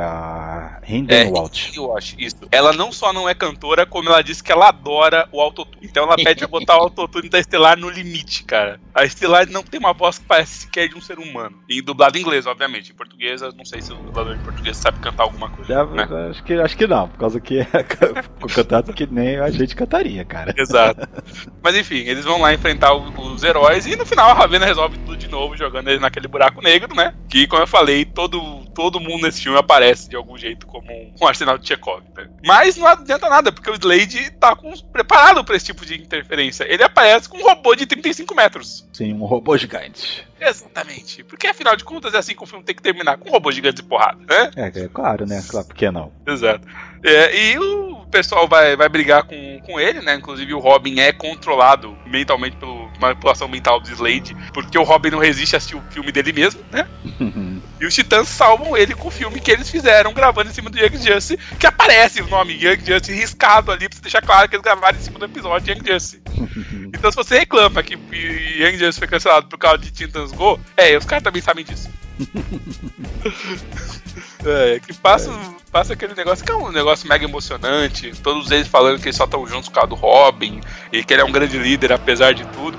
[0.00, 1.74] a É, Walt.
[1.76, 2.36] eu acho isso.
[2.50, 5.86] Ela não só não é cantora, como ela disse que ela adora o autotune.
[5.86, 8.80] Então ela pede pra botar o autotune da Estelar no limite, cara.
[8.94, 11.58] A Estelar não tem uma voz que parece sequer de um ser humano.
[11.68, 12.92] E dublado em inglês, obviamente.
[12.92, 15.84] Em português, não sei se o dublador em português sabe cantar alguma coisa.
[15.84, 16.08] Né?
[16.30, 20.24] acho, que, acho que não, por causa que ficou cantado que nem a gente cantaria,
[20.24, 20.54] cara.
[20.56, 21.06] Exato.
[21.62, 25.16] Mas enfim, eles vão lá enfrentar os heróis e no final a Ravena resolve tudo
[25.16, 27.14] de novo, jogando ele naquele buraco negro, né?
[27.28, 31.26] Que, como eu falei, todo, todo mundo nesse filme aparece de algum jeito como um,
[31.26, 32.28] arsenal de Chekhov, né?
[32.44, 36.64] Mas não adianta nada, porque o Slade tá com, preparado pra esse tipo de interferência.
[36.68, 38.86] Ele aparece com um robô de 35 metros.
[38.92, 40.26] Sim, um robô gigante.
[40.40, 41.22] Exatamente.
[41.24, 43.50] Porque afinal de contas é assim que o filme tem que terminar, com um robô
[43.52, 44.50] gigante de porrada, né?
[44.56, 45.42] É, é claro, né?
[45.48, 46.12] Claro, por que não?
[46.26, 46.66] Exato.
[47.04, 50.14] É, e o pessoal vai, vai brigar com, com ele, né?
[50.14, 55.18] Inclusive o Robin é controlado mentalmente pela manipulação mental do Slade, porque o Robin não
[55.18, 56.86] resiste a assistir o filme dele mesmo, né?
[57.82, 60.78] E os Titãs salvam ele com o filme que eles fizeram gravando em cima do
[60.78, 64.54] Young Justice, que aparece o nome Young Justice riscado ali pra você deixar claro que
[64.54, 66.22] eles gravaram em cima do episódio Young Justice.
[66.94, 70.96] então se você reclama que Young Justice foi cancelado por causa de Titans Go, é,
[70.96, 71.90] os caras também sabem disso.
[74.44, 75.30] É, que passa,
[75.70, 78.12] passa aquele negócio que é um negócio mega emocionante.
[78.22, 80.60] Todos eles falando que eles só estão juntos por causa do Robin
[80.92, 82.76] e que ele é um grande líder apesar de tudo.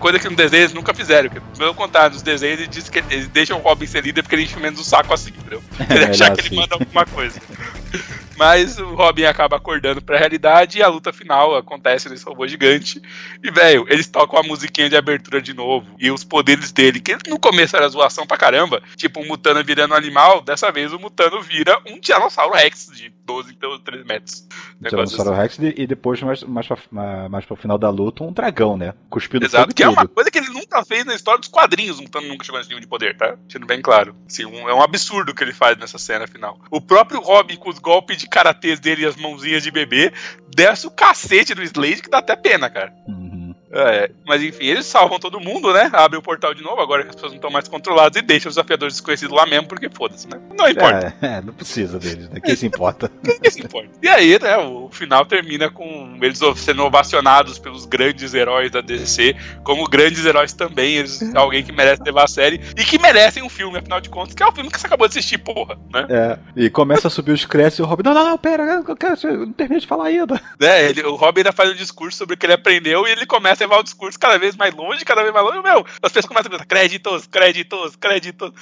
[0.00, 1.30] Coisa que no desenho eles nunca fizeram.
[1.30, 4.34] que, Pelo contrário, nos desenhos eles dizem que eles deixam o Robin ser líder porque
[4.34, 5.62] ele enche menos o saco assim, entendeu?
[5.88, 6.48] Ele melhor achar que assim.
[6.48, 7.40] ele manda alguma coisa.
[8.36, 13.00] Mas o Robin acaba acordando pra realidade e a luta final acontece nesse robô gigante.
[13.40, 15.86] E, velho, eles tocam a musiquinha de abertura de novo.
[15.98, 19.92] E os poderes dele, que no começo era zoação pra caramba, tipo um Mutano virando
[19.92, 24.48] um animal, dessa vez o Mutano vira um Tiranossauro Rex de 12, então 13 metros.
[24.84, 28.32] Tiranossauro Rex e e depois, mais, mais, pra, ma- mais pro final da luta, um
[28.32, 28.94] dragão, né?
[29.10, 30.14] Cuspindo Exato, fogo e que é uma tudo.
[30.14, 32.80] coisa que ele nunca fez na história dos quadrinhos, o Mutano nunca chegou nesse nível
[32.80, 33.36] de poder, tá?
[33.48, 34.14] Sendo bem claro.
[34.26, 36.58] Assim, um- é um absurdo o que ele faz nessa cena final.
[36.70, 40.12] O próprio Robin, com os golpes de karatês dele e as mãozinhas de bebê,
[40.54, 42.92] desce o cacete do Slade que dá até pena, cara.
[43.06, 43.41] Uhum.
[43.72, 45.90] É, mas enfim, eles salvam todo mundo, né?
[45.94, 48.50] Abrem o portal de novo, agora que as pessoas não estão mais controladas, e deixam
[48.50, 50.38] os desafiadores desconhecidos lá mesmo, porque foda-se, né?
[50.56, 51.14] Não importa.
[51.22, 52.38] É, é, não precisa deles, né?
[52.40, 53.10] Quem se importa?
[53.24, 53.88] Ninguém se importa.
[54.02, 59.34] E aí, né, o final termina com eles sendo ovacionados pelos grandes heróis da DC,
[59.64, 63.48] como grandes heróis também, eles, alguém que merece levar a série e que merecem um
[63.48, 66.06] filme, afinal de contas, que é o filme que você acabou de assistir, porra, né?
[66.10, 68.96] É, e começa a subir os créditos e o Robin, não, não, não, pera, eu,
[68.96, 70.40] quero, eu não terminei de falar ainda.
[70.60, 73.24] né ele, o Robin ainda faz um discurso sobre o que ele aprendeu e ele
[73.24, 76.26] começa levar o discurso cada vez mais longe, cada vez mais longe, meu, as pessoas
[76.26, 78.52] começam a pensar, créditos, créditos, créditos.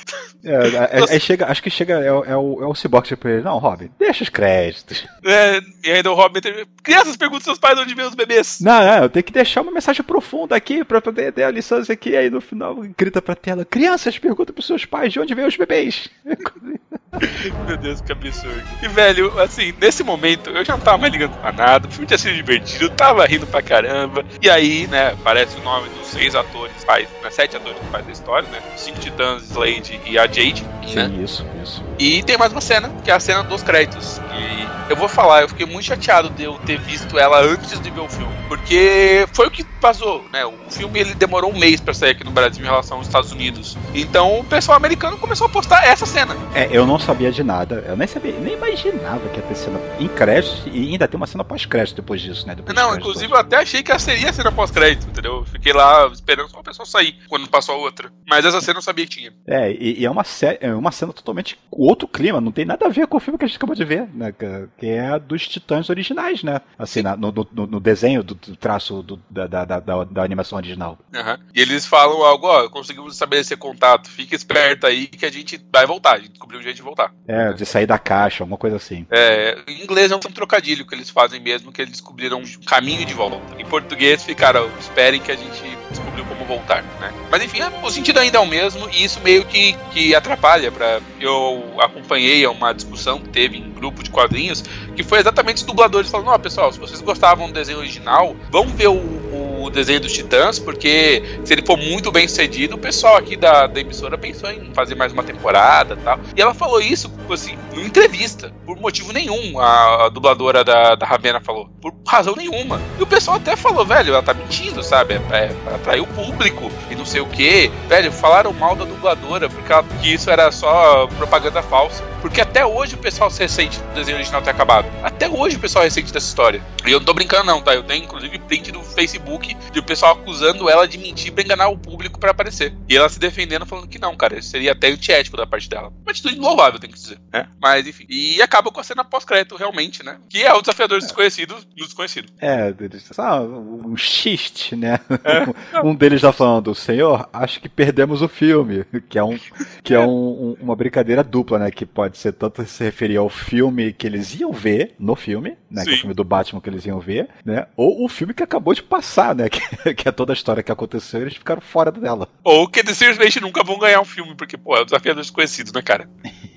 [0.44, 3.26] É, aí- aí chega, acho que chega, é, o- é o, é o Cyborg tipo
[3.28, 5.07] ele, não, Robin, deixa os créditos.
[5.24, 6.40] É, e ainda o Robin
[6.82, 8.61] crianças perguntam seus pais de onde vêm os bebês.
[8.61, 11.80] Não, não, eu tenho que deixar uma mensagem profunda aqui pra poder ter a lição
[11.88, 12.16] aqui.
[12.16, 15.57] Aí no final grita pra tela: Crianças, perguntam pros seus pais de onde vêm os
[15.57, 16.09] bebês.
[17.66, 18.62] Meu Deus, que absurdo.
[18.82, 21.88] E, velho, assim, nesse momento eu já não tava mais ligando pra nada.
[21.88, 24.24] O filme tinha sido divertido, eu tava rindo pra caramba.
[24.40, 28.08] E aí, né, aparece o nome dos seis atores, faz, né, sete atores que faz
[28.08, 28.61] a história, né?
[28.74, 31.08] Os cinco titãs, Slade e a Jade, né?
[31.08, 31.84] Sim, isso, isso.
[31.98, 34.20] E tem mais uma cena, que é a cena dos créditos.
[34.32, 37.90] E eu vou falar, eu fiquei muito chateado de eu ter visto ela antes de
[37.90, 38.32] ver o filme.
[38.48, 40.44] Porque foi o que vazou, né?
[40.44, 43.30] O filme ele demorou um mês pra sair aqui no Brasil em relação aos Estados
[43.32, 43.78] Unidos.
[43.94, 46.36] Então o pessoal americano começou a postar essa cena.
[46.54, 49.78] É, eu não sabia de nada, eu nem sabia, nem imaginava que ia ter cena
[49.98, 52.55] em crédito e ainda tem uma cena pós-crédito depois disso, né?
[52.55, 55.38] Depois Não, inclusive eu até achei que seria a cena pós-crédito, entendeu?
[55.38, 58.11] Eu Fiquei lá esperando só o pessoal sair quando passou a outra.
[58.28, 59.32] Mas essa cena eu sabia que tinha.
[59.46, 60.24] É, e, e é, uma
[60.61, 63.44] é uma cena totalmente outro clima, não tem nada a ver com o filme que
[63.44, 64.32] a gente acabou de ver, né?
[64.32, 66.61] Que, é a dos Titãs originais, né?
[66.78, 70.98] Assim, na- no, no- no desenho do, traço do- da, da, da, da- animação original.
[71.14, 71.38] Aham.
[71.55, 75.86] E eles falam algo, ó, conseguimos estabelecer contato, fica esperto aí que a gente vai
[75.86, 76.89] voltar, a gente descobriu um jeito de voltar.
[77.26, 79.07] É, de sair da caixa, alguma coisa assim.
[79.11, 83.05] É, em inglês é um trocadilho que eles fazem mesmo, que eles descobriram um caminho
[83.05, 83.41] de volta.
[83.59, 87.12] Em português ficaram, esperem que a gente descobriu como voltar, né?
[87.30, 91.01] Mas enfim, o sentido ainda é o mesmo e isso meio que, que atrapalha para
[91.20, 94.62] Eu acompanhei uma discussão que teve em grupo de quadrinhos,
[94.95, 98.72] que foi exatamente os dubladores falando, ó, pessoal, se vocês gostavam do desenho original, vamos
[98.72, 103.16] ver o, o desenho dos Titãs, porque se ele for muito bem sucedido, o pessoal
[103.16, 106.18] aqui da, da emissora pensou em fazer mais uma temporada tal.
[106.36, 111.04] E ela falou isso, assim, numa entrevista, por motivo nenhum, a, a dubladora da, da
[111.04, 112.80] Ravena falou, por razão nenhuma.
[112.98, 115.14] E o pessoal até falou, velho, ela tá mentindo, sabe?
[115.30, 117.70] É, é pra atrair o público e não sei o que.
[117.88, 122.02] Velho, falaram mal da dubladora, porque ela, que isso era só propaganda falsa.
[122.20, 124.86] Porque até hoje o pessoal se ressente do desenho original ter acabado.
[125.02, 126.62] Até hoje o pessoal ressente dessa história.
[126.86, 127.74] E eu não tô brincando, não, tá?
[127.74, 131.68] Eu tenho inclusive print do Facebook de o pessoal acusando ela de mentir pra enganar
[131.68, 132.74] o público pra aparecer.
[132.88, 135.92] E ela se defendendo, falando que não, cara, isso seria até antiético da parte dela.
[136.03, 137.46] Uma atitude louvável, tem que dizer, né?
[137.61, 138.07] Mas, enfim.
[138.09, 140.18] E acaba com a cena pós-crédito, realmente, né?
[140.28, 142.32] Que é o desafiador desconhecido no desconhecido.
[142.40, 142.72] É,
[143.18, 144.98] ah, um xiste, né?
[145.24, 145.80] É.
[145.84, 148.84] um deles tá falando, senhor, acho que perdemos o filme.
[149.09, 149.38] Que é, um,
[149.82, 151.70] que é um, um, uma brincadeira dupla, né?
[151.70, 155.84] Que pode ser tanto se referir ao filme que eles iam ver no filme, né?
[155.84, 157.66] Que é o filme do Batman que eles iam ver, né?
[157.76, 159.39] Ou o filme que acabou de passar, né?
[159.51, 162.28] Que, que é toda a história que aconteceu e eles ficaram fora dela.
[162.45, 165.72] Ou que eles simplesmente nunca vão ganhar um filme, porque, pô, é o desafiador desconhecido,
[165.74, 166.09] né, cara?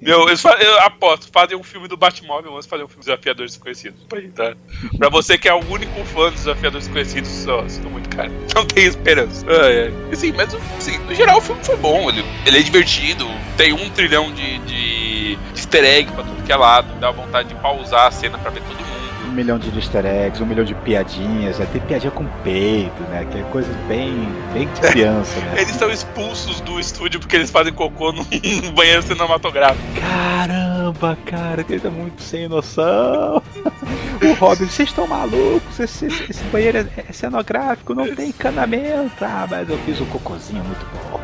[0.00, 3.94] eu, eu, eu, aposto, fazem um filme do Batmóvel vamos fazer um filme desafiador desconhecido.
[4.34, 4.54] Tá?
[4.98, 8.30] Pra você que é o único fã dos desafiadores desconhecidos, só, sinto muito, cara.
[8.54, 9.44] Não tem esperança.
[9.48, 10.12] É, é.
[10.12, 12.08] Assim, mas, assim, no geral, o filme foi bom.
[12.10, 13.26] Ele, ele é divertido,
[13.56, 17.48] tem um trilhão de, de, de easter egg pra tudo que é lado, dá vontade
[17.48, 19.01] de pausar a cena pra ver todo mundo
[19.32, 23.26] um milhão de easter eggs, um milhão de piadinhas, até piadinha com peito, né?
[23.30, 25.54] Que é coisa bem, bem de criança, né?
[25.62, 28.24] eles são expulsos do estúdio porque eles fazem cocô no
[28.72, 29.82] banheiro cinematográfico.
[29.98, 33.42] Caramba, cara, ele tá muito sem noção.
[34.22, 35.80] o Robin, vocês estão malucos?
[35.80, 39.24] Esse, esse, esse, banheiro é, é cenográfico, não tem encanamento.
[39.24, 41.18] Ah, mas eu fiz um cocôzinho muito bom.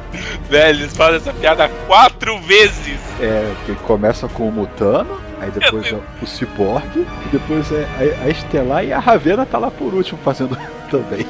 [0.48, 2.98] Velho, eles fazem essa piada quatro vezes.
[3.20, 8.28] É, que começa com o Mutano, Aí depois é o Cyborg, depois é a, a
[8.28, 10.56] Estelar e a Ravena tá lá por último fazendo
[10.90, 11.26] também.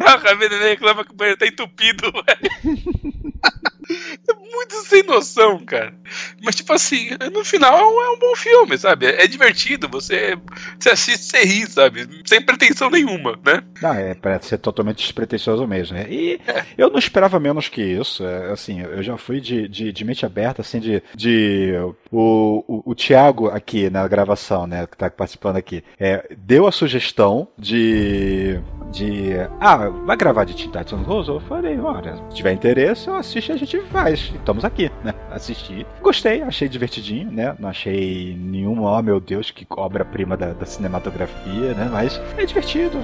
[0.00, 3.20] A Ravena reclama que o banheiro tá entupido, velho.
[4.28, 5.92] É muito sem noção, cara.
[6.42, 9.06] Mas, tipo assim, no final é um, é um bom filme, sabe?
[9.06, 10.36] É divertido, você,
[10.78, 12.08] você assiste, você ri, sabe?
[12.24, 13.62] Sem pretensão nenhuma, né?
[13.82, 15.96] Não, é pra ser totalmente despretensioso mesmo.
[15.96, 16.06] Né?
[16.08, 16.64] E é.
[16.78, 18.24] eu não esperava menos que isso.
[18.24, 21.02] É, assim, eu já fui de, de, de mente aberta, assim, de.
[21.14, 21.72] de
[22.10, 26.72] o, o, o Thiago aqui na gravação, né, que tá participando aqui, é, deu a
[26.72, 28.60] sugestão de.
[28.92, 29.32] de.
[29.60, 31.24] Ah, vai gravar de Titans Go?
[31.26, 34.32] Eu falei, olha, se tiver interesse, eu assisto e a gente faz.
[34.34, 35.14] Estamos aqui, né?
[35.30, 35.86] Assisti.
[36.02, 37.54] Gostei, achei divertidinho, né?
[37.58, 41.88] Não achei nenhuma, oh meu Deus, que obra-prima da, da, cinematografia, né?
[41.90, 42.98] Mas é divertido,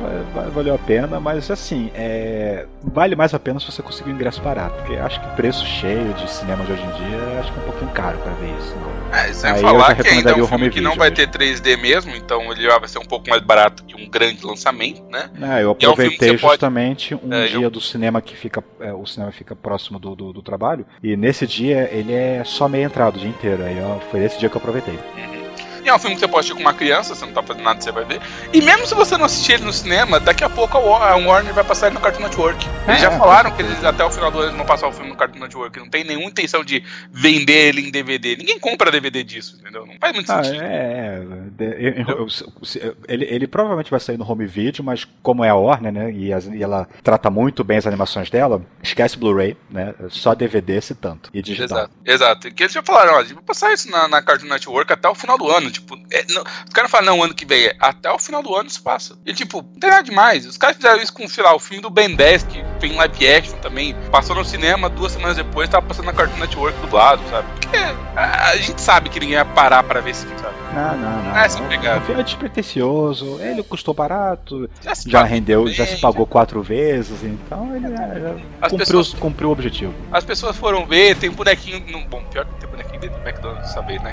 [0.52, 2.66] valeu a pena, mas assim, é...
[2.82, 4.76] vale mais a pena se você conseguir um ingresso barato.
[4.76, 7.66] Porque acho que preço cheio de cinema de hoje em dia, acho que é um
[7.66, 8.74] pouquinho caro para ver isso.
[8.76, 8.96] Não.
[9.16, 12.14] É, sem Aí falar que ainda é um filme que não vai ter 3D mesmo,
[12.14, 15.30] então ele vai ser um pouco mais barato que um grande lançamento, né?
[15.40, 17.14] É, eu aproveitei é um justamente pode...
[17.14, 17.70] um é, dia eu...
[17.70, 21.46] do cinema que fica, é, o cinema fica próximo do, do, do trabalho, e nesse
[21.46, 23.62] dia ele é só meia entrada o dia inteiro.
[23.64, 23.76] Aí
[24.10, 24.94] foi esse dia que eu aproveitei.
[24.94, 25.45] Uhum.
[25.86, 27.62] E é um filme que você pode assistir com uma criança, você não tá fazendo
[27.62, 28.20] nada, você vai ver.
[28.52, 30.80] E mesmo se você não assistir ele no cinema, daqui a pouco a
[31.14, 32.66] Warner vai passar ele no Cartoon Network.
[32.88, 35.10] Eles é, já falaram que eles até o final do ano vão passar o filme
[35.10, 35.78] no Cartoon Network.
[35.78, 36.82] Não tem nenhuma intenção de
[37.12, 38.34] vender ele em DVD.
[38.34, 39.86] Ninguém compra DVD disso, entendeu?
[39.86, 40.64] Não faz muito ah, sentido.
[40.64, 41.22] É,
[41.60, 42.04] é.
[42.08, 45.92] Eu, eu, ele, ele provavelmente vai sair no home video, mas como é a Warner,
[45.92, 46.12] né?
[46.12, 49.94] E, as, e ela trata muito bem as animações dela, esquece Blu-ray, né?
[50.08, 51.30] Só DVD se tanto.
[51.32, 51.78] E digital.
[51.78, 51.92] Exato.
[52.04, 52.50] Exato.
[52.52, 55.38] Que eles já falaram, ó, vou passar isso na, na Cartoon Network até o final
[55.38, 55.70] do ano.
[55.76, 58.54] Tipo, é, não, os caras falam, não, ano que vem, é, até o final do
[58.54, 59.16] ano isso passa.
[59.26, 60.46] E tipo, não tem nada demais.
[60.46, 63.28] Os caras fizeram isso com, sei lá, o filme do Ben 10, que tem live
[63.28, 63.94] action também.
[64.10, 67.46] Passou no cinema, duas semanas depois, tava passando na Cartoon Network dublado, sabe?
[67.60, 67.76] Porque
[68.16, 70.54] a, a gente sabe que ninguém ia parar pra ver esse filme, sabe?
[70.74, 71.36] Não, não, não.
[71.36, 75.96] É, assim, o filme é despretensioso, ele custou barato, já, já rendeu, bem, já se
[75.96, 76.32] pagou já...
[76.32, 79.94] quatro vezes, então ele já, já cumpriu, pessoas, cumpriu o objetivo.
[80.12, 81.82] As pessoas foram ver, tem um bonequinho.
[82.08, 84.12] Bom, pior que tem bonequinho dentro do McDonald's, saber, né?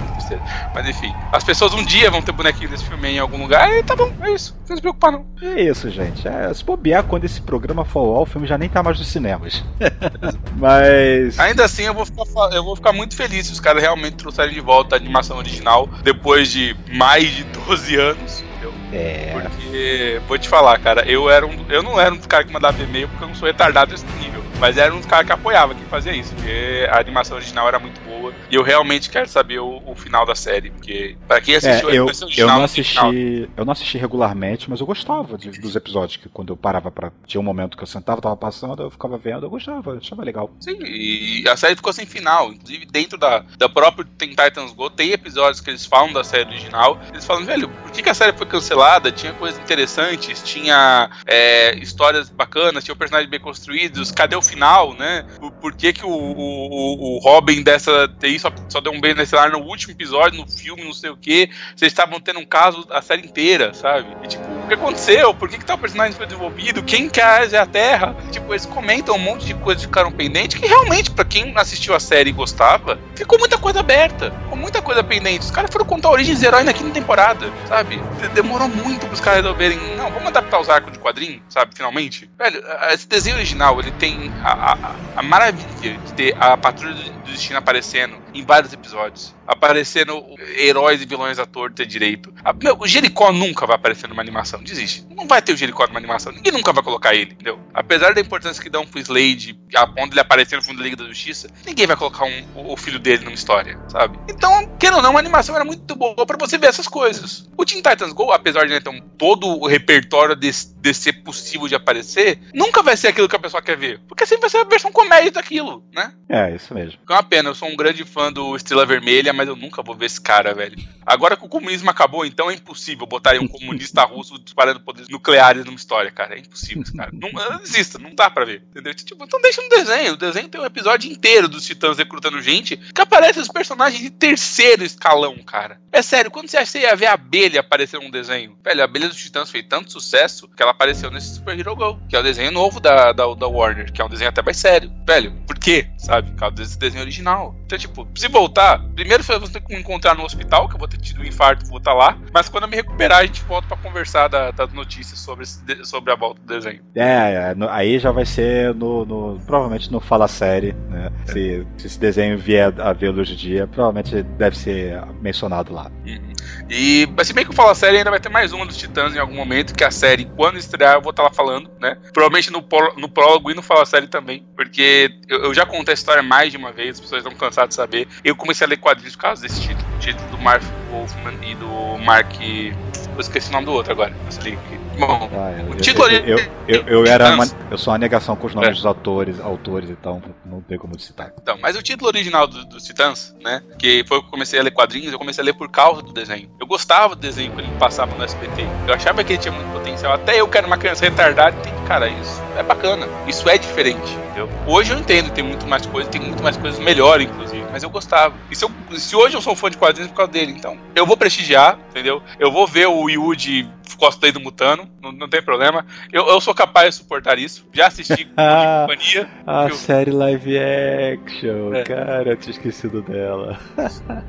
[0.73, 3.83] Mas enfim, as pessoas um dia vão ter bonequinho desse filme em algum lugar e
[3.83, 4.55] tá bom, é isso.
[4.67, 5.25] Não se preocupar, não.
[5.41, 6.27] É isso, gente.
[6.27, 9.07] É, se bobear quando esse programa for ao, o filme já nem tá mais nos
[9.07, 9.63] cinemas.
[10.57, 11.39] Mas.
[11.39, 12.23] Ainda assim, eu vou, ficar,
[12.53, 15.87] eu vou ficar muito feliz se os caras realmente trouxerem de volta a animação original
[16.03, 18.43] depois de mais de 12 anos.
[18.91, 19.31] É.
[19.33, 21.65] Porque, vou te falar, cara, eu era um.
[21.69, 24.05] Eu não era um dos caras que mandava e-mail porque eu não sou retardado nesse
[24.17, 24.42] nível.
[24.59, 26.33] Mas era um dos caras que apoiava quem fazia isso.
[26.35, 28.33] Porque a animação original era muito boa.
[28.49, 30.71] E eu realmente quero saber o, o final da série.
[30.71, 33.49] Porque, pra quem assistiu é, eu, eu não assisti.
[33.55, 36.17] Eu não assisti regularmente, mas eu gostava de, dos episódios.
[36.17, 37.11] Que quando eu parava pra.
[37.25, 40.51] Tinha um momento que eu sentava, tava passando, eu ficava vendo, eu gostava, achava legal.
[40.59, 42.51] Sim, e a série ficou sem final.
[42.51, 46.49] Inclusive, dentro da, da própria Tem Titans Go, tem episódios que eles falam da série
[46.49, 46.99] original.
[47.11, 49.11] Eles falam, velho, por que, que a série foi cancelada?
[49.11, 54.11] Tinha coisas interessantes, tinha é, histórias bacanas, tinha personagens bem construídos.
[54.11, 55.25] Cadê o final, né?
[55.39, 59.17] Por, por que, que o, o, o Robin dessa TI só, só deu um beijo
[59.17, 61.49] nesse lar no último episódio, no filme, não sei o que.
[61.75, 64.07] Vocês estavam tendo um caso a série inteira, sabe?
[64.23, 65.33] E tipo O que aconteceu?
[65.33, 66.81] Por que, que tal personagem foi desenvolvido?
[66.83, 68.15] Quem que é a Terra?
[68.31, 71.93] Tipo, eles comentam um monte de coisas que ficaram pendentes que realmente, para quem assistiu
[71.93, 74.31] a série e gostava, ficou muita coisa aberta.
[74.31, 75.41] Ficou muita coisa pendente.
[75.41, 78.01] Os caras foram contar a origem dos heróis na quinta temporada, sabe?
[78.33, 79.77] Demorou muito pros caras resolverem.
[79.97, 81.75] Não, vamos adaptar os arcos de quadrinho, sabe?
[81.75, 82.31] Finalmente.
[82.37, 87.31] Velho, esse desenho original, ele tem a, a, a maravilha de ter a Patrulha do
[87.31, 89.35] Destino aparecendo em vários episódios.
[89.47, 90.23] Aparecendo
[90.57, 92.33] heróis e vilões à torta e direito.
[92.43, 95.05] A, meu, o Jericó nunca vai aparecer numa animação, desiste.
[95.15, 97.59] Não vai ter o Jericó numa animação, ninguém nunca vai colocar ele, entendeu?
[97.73, 100.83] Apesar da importância que dão pro Slade, a ponto de ele aparecer no fundo da
[100.83, 104.17] Liga da Justiça, ninguém vai colocar um, o, o, filho dele numa história, sabe?
[104.29, 107.49] Então, querendo ou não, a animação era muito boa para você ver essas coisas.
[107.57, 111.13] O Teen Titans Go, apesar de né, ter um, todo o repertório de, de ser
[111.23, 113.99] possível de aparecer, nunca vai ser aquilo que a pessoa quer ver.
[114.07, 116.13] Porque sempre vai ser a versão comédia daquilo, né?
[116.29, 116.99] É, isso mesmo.
[117.09, 119.95] É uma pena, eu sou um grande fã do Estrela Vermelha, mas eu nunca vou
[119.95, 120.77] ver esse cara, velho.
[121.05, 125.65] Agora que o comunismo acabou, então é impossível botar um comunista russo disparando poderes nucleares
[125.65, 126.35] numa história, cara.
[126.35, 127.11] É impossível, cara.
[127.13, 128.63] Não, não exista, não dá pra ver.
[128.71, 128.93] Entendeu?
[128.93, 130.13] Tipo, então deixa no desenho.
[130.13, 134.09] O desenho tem um episódio inteiro dos titãs recrutando gente que aparecem os personagens de
[134.09, 135.79] terceiro escalão, cara.
[135.91, 138.57] É sério, quando você acha que você ia ver a abelha aparecer num desenho?
[138.63, 141.99] Velho, a abelha dos titãs fez tanto sucesso que ela apareceu nesse Super Hero Go,
[142.07, 144.57] que é o desenho novo da, da, da Warner, que é um desenho até mais
[144.57, 144.91] sério.
[145.05, 145.87] Velho, por quê?
[145.97, 146.31] Sabe?
[146.31, 147.55] Por causa desse desenho original.
[147.65, 150.79] Então, tipo, se voltar, primeiro você vai ter que me encontrar no hospital, que eu
[150.79, 152.17] vou ter tido um infarto, vou estar lá.
[152.33, 155.45] Mas quando eu me recuperar, a gente volta para conversar da, das notícias sobre,
[155.85, 156.81] sobre a volta do desenho.
[156.95, 161.09] É, é no, aí já vai ser no, no, Provavelmente no Fala Série, né?
[161.27, 161.31] É.
[161.31, 165.91] Se, se, esse desenho vier a ver luz de dia, provavelmente deve ser mencionado lá.
[166.05, 166.32] Uhum.
[166.75, 169.15] E, se bem que eu falo a série, ainda vai ter mais uma dos Titãs
[169.15, 171.95] em algum momento, que a série, quando estrear, eu vou estar lá falando, né?
[172.11, 172.65] Provavelmente no,
[172.97, 176.51] no prólogo e no Fala Série também, porque eu, eu, já contei a história mais
[176.51, 178.07] de uma vez, as pessoas estão cansadas de saber.
[178.23, 182.03] Eu comecei a ler quadrinhos por causa desse título, título do Mark Wolfman e do
[182.03, 182.33] Mark.
[182.41, 184.57] Eu esqueci o nome do outro agora, mas ali,
[184.97, 186.37] Bom, ah, o título eu, eu,
[186.67, 188.73] eu, eu, era uma, eu sou uma negação com os nomes é.
[188.73, 191.33] dos autores, autores, então não tem como citar.
[191.41, 193.61] Então, mas o título original dos do Titãs, né?
[193.77, 196.13] Que foi que eu comecei a ler quadrinhos, eu comecei a ler por causa do
[196.13, 196.49] desenho.
[196.59, 198.65] Eu gostava do desenho quando ele passava no SBT.
[198.87, 200.13] Eu achava que ele tinha muito potencial.
[200.13, 203.07] Até eu que era uma criança retardada, entendi, cara, isso é bacana.
[203.27, 204.49] Isso é diferente, entendeu?
[204.67, 207.65] Hoje eu entendo, tem muito mais coisas, tem muito mais coisas melhores, inclusive.
[207.71, 208.35] Mas eu gostava.
[208.49, 211.05] E se, eu, se hoje eu sou fã de quadrinhos por causa dele, então eu
[211.05, 212.21] vou prestigiar, entendeu?
[212.39, 215.85] Eu vou ver o Yuji cosplay do Mutano, não, não tem problema.
[216.11, 217.67] Eu, eu sou capaz de suportar isso.
[217.73, 219.29] Já assisti ah, companhia.
[219.45, 219.75] A eu...
[219.75, 221.83] série live action, é.
[221.83, 223.59] cara, eu tinha esquecido dela.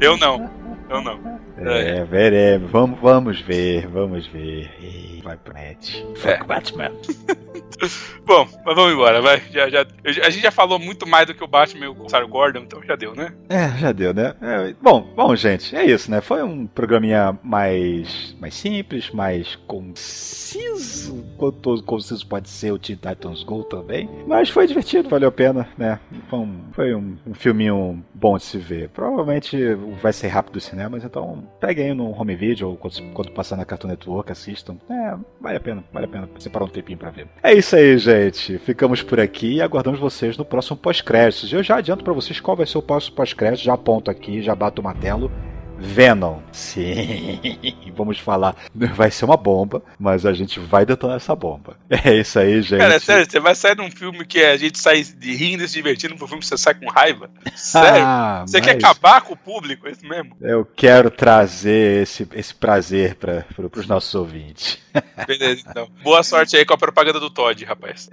[0.01, 0.51] Eu não,
[0.89, 1.41] eu não.
[1.59, 2.05] É, é.
[2.05, 2.71] veremos.
[2.71, 5.21] Vamos, vamos ver, vamos ver.
[5.23, 6.05] Vai pro net.
[6.17, 6.45] Fuck é.
[6.45, 6.93] Batman.
[8.27, 9.43] Bom, mas vamos embora, vai.
[9.51, 12.27] Já, já, a gente já falou muito mais do que o Batman e o Sarah
[12.27, 13.33] Gordon, então já deu, né?
[13.49, 14.35] É, já deu, né?
[14.41, 16.21] É, bom, bom, gente, é isso, né?
[16.21, 21.25] Foi um programinha mais, mais simples, mais conciso.
[21.37, 24.09] Quanto conciso pode ser o Teen Titans Go também.
[24.27, 26.01] Mas foi divertido, valeu a pena, né?
[26.29, 28.89] Foi um, foi um, um filminho bom de se ver.
[28.89, 29.57] Provavelmente
[30.01, 33.65] vai ser rápido os cinemas, então peguem no home video ou quando, quando passar na
[33.65, 34.77] Cartoon Network, assistam.
[34.89, 37.27] É, vale a pena, vale a pena separar um tempinho pra ver.
[37.43, 38.59] É isso aí, gente.
[38.59, 41.53] Ficamos por aqui e aguardamos vocês no próximo pós-créditos.
[41.53, 44.55] Eu já adianto para vocês qual vai ser o próximo pós-crédito, já aponto aqui, já
[44.55, 45.31] bato o martelo.
[45.79, 46.41] Venom.
[46.53, 47.41] Sim,
[47.95, 48.57] vamos falar.
[48.75, 51.77] Vai ser uma bomba, mas a gente vai detonar essa bomba.
[52.05, 52.81] É isso aí, gente.
[52.81, 55.75] Cara, sério, você vai sair num filme que a gente sai de rindo e se
[55.75, 57.31] divertindo pro filme que você sai com raiva?
[57.55, 58.05] Sério?
[58.05, 58.67] Ah, você mas...
[58.67, 60.37] quer acabar com o público, é isso mesmo?
[60.41, 64.79] Eu quero trazer esse, esse prazer para os nossos ouvintes.
[65.27, 65.89] Beleza, então.
[66.03, 68.11] Boa sorte aí com a propaganda do Todd, rapaz.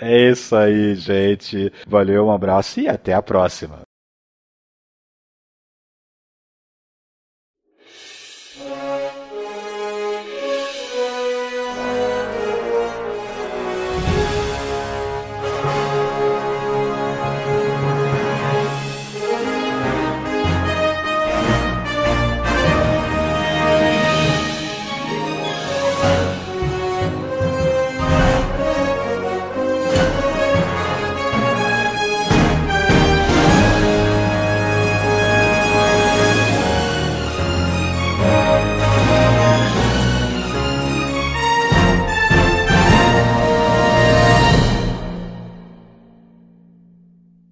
[0.00, 1.72] É isso aí, gente.
[1.86, 3.80] Valeu, um abraço e até a próxima.